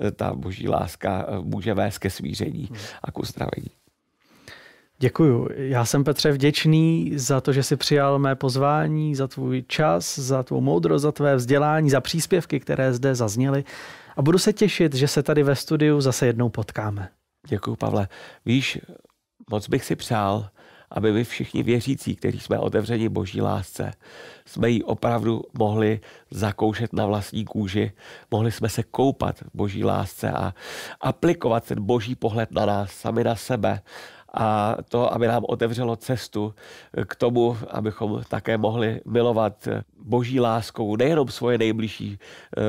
eh, 0.00 0.10
ta 0.10 0.34
boží 0.34 0.68
láska 0.68 1.26
může 1.40 1.74
vést 1.74 1.98
ke 1.98 2.10
smíření 2.10 2.68
hmm. 2.70 2.78
a 3.02 3.12
k 3.12 3.18
uzdravení. 3.18 3.70
Děkuju. 5.02 5.48
Já 5.56 5.84
jsem 5.84 6.04
Petře 6.04 6.32
vděčný 6.32 7.12
za 7.16 7.40
to, 7.40 7.52
že 7.52 7.62
jsi 7.62 7.76
přijal 7.76 8.18
mé 8.18 8.34
pozvání, 8.34 9.14
za 9.14 9.28
tvůj 9.28 9.62
čas, 9.62 10.18
za 10.18 10.42
tvou 10.42 10.60
moudrost, 10.60 11.02
za 11.02 11.12
tvé 11.12 11.36
vzdělání, 11.36 11.90
za 11.90 12.00
příspěvky, 12.00 12.60
které 12.60 12.92
zde 12.92 13.14
zazněly. 13.14 13.64
A 14.16 14.22
budu 14.22 14.38
se 14.38 14.52
těšit, 14.52 14.94
že 14.94 15.08
se 15.08 15.22
tady 15.22 15.42
ve 15.42 15.56
studiu 15.56 16.00
zase 16.00 16.26
jednou 16.26 16.48
potkáme. 16.48 17.08
Děkuji, 17.48 17.76
Pavle. 17.76 18.08
Víš, 18.46 18.78
moc 19.50 19.68
bych 19.68 19.84
si 19.84 19.96
přál, 19.96 20.48
aby 20.92 21.12
my 21.12 21.24
všichni 21.24 21.62
věřící, 21.62 22.16
kteří 22.16 22.40
jsme 22.40 22.58
otevřeni 22.58 23.08
boží 23.08 23.40
lásce, 23.40 23.92
jsme 24.46 24.70
ji 24.70 24.82
opravdu 24.82 25.42
mohli 25.58 26.00
zakoušet 26.30 26.92
na 26.92 27.06
vlastní 27.06 27.44
kůži, 27.44 27.92
mohli 28.30 28.52
jsme 28.52 28.68
se 28.68 28.82
koupat 28.82 29.40
v 29.40 29.50
boží 29.54 29.84
lásce 29.84 30.30
a 30.30 30.54
aplikovat 31.00 31.64
ten 31.64 31.82
boží 31.82 32.14
pohled 32.14 32.50
na 32.50 32.66
nás, 32.66 32.90
sami 32.90 33.24
na 33.24 33.36
sebe 33.36 33.80
a 34.34 34.76
to, 34.88 35.14
aby 35.14 35.26
nám 35.26 35.44
otevřelo 35.48 35.96
cestu 35.96 36.54
k 37.06 37.16
tomu, 37.16 37.56
abychom 37.70 38.22
také 38.28 38.58
mohli 38.58 39.00
milovat 39.04 39.68
boží 40.04 40.40
láskou 40.40 40.96
nejenom 40.96 41.28
svoje 41.28 41.58
nejbližší 41.58 42.18
eh, 42.18 42.62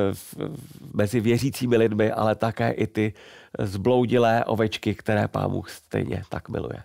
mezi 0.93 1.19
věřícími 1.19 1.77
lidmi, 1.77 2.11
ale 2.11 2.35
také 2.35 2.71
i 2.71 2.87
ty 2.87 3.13
zbloudilé 3.59 4.45
ovečky, 4.45 4.95
které 4.95 5.27
pán 5.27 5.51
Bůh 5.51 5.69
stejně 5.69 6.23
tak 6.29 6.49
miluje. 6.49 6.83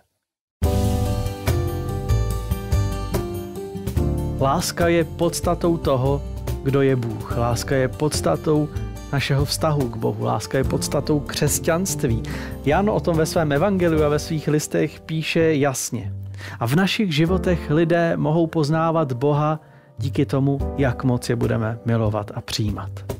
Láska 4.41 4.87
je 4.87 5.03
podstatou 5.03 5.77
toho, 5.77 6.21
kdo 6.63 6.81
je 6.81 6.95
Bůh. 6.95 7.37
Láska 7.37 7.75
je 7.75 7.87
podstatou 7.87 8.69
našeho 9.13 9.45
vztahu 9.45 9.89
k 9.89 9.97
Bohu. 9.97 10.25
Láska 10.25 10.57
je 10.57 10.63
podstatou 10.63 11.19
křesťanství. 11.19 12.23
Jan 12.65 12.89
o 12.89 12.99
tom 12.99 13.17
ve 13.17 13.25
svém 13.25 13.51
evangeliu 13.51 14.03
a 14.03 14.09
ve 14.09 14.19
svých 14.19 14.47
listech 14.47 14.99
píše 14.99 15.55
jasně. 15.55 16.13
A 16.59 16.67
v 16.67 16.75
našich 16.75 17.15
životech 17.15 17.69
lidé 17.69 18.17
mohou 18.17 18.47
poznávat 18.47 19.13
Boha 19.13 19.59
díky 19.97 20.25
tomu, 20.25 20.59
jak 20.77 21.03
moc 21.03 21.29
je 21.29 21.35
budeme 21.35 21.79
milovat 21.85 22.31
a 22.35 22.41
přijímat. 22.41 23.18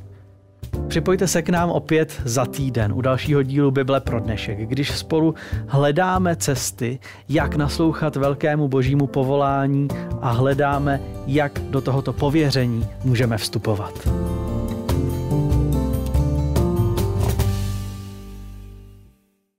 Připojte 0.88 1.27
se 1.27 1.41
k 1.41 1.49
nám 1.49 1.69
opět 1.69 2.21
za 2.25 2.45
týden 2.45 2.93
u 2.93 3.01
dalšího 3.01 3.43
dílu 3.43 3.71
Bible 3.71 3.99
pro 3.99 4.19
dnešek, 4.19 4.58
když 4.58 4.97
spolu 4.97 5.36
hledáme 5.67 6.36
cesty, 6.36 6.99
jak 7.29 7.55
naslouchat 7.55 8.15
velkému 8.15 8.67
božímu 8.67 9.08
povolání 9.08 9.88
a 10.21 10.32
hledáme, 10.32 11.01
jak 11.27 11.60
do 11.60 11.82
tohoto 11.82 12.13
pověření 12.13 12.88
můžeme 13.03 13.38
vstupovat. 13.38 14.10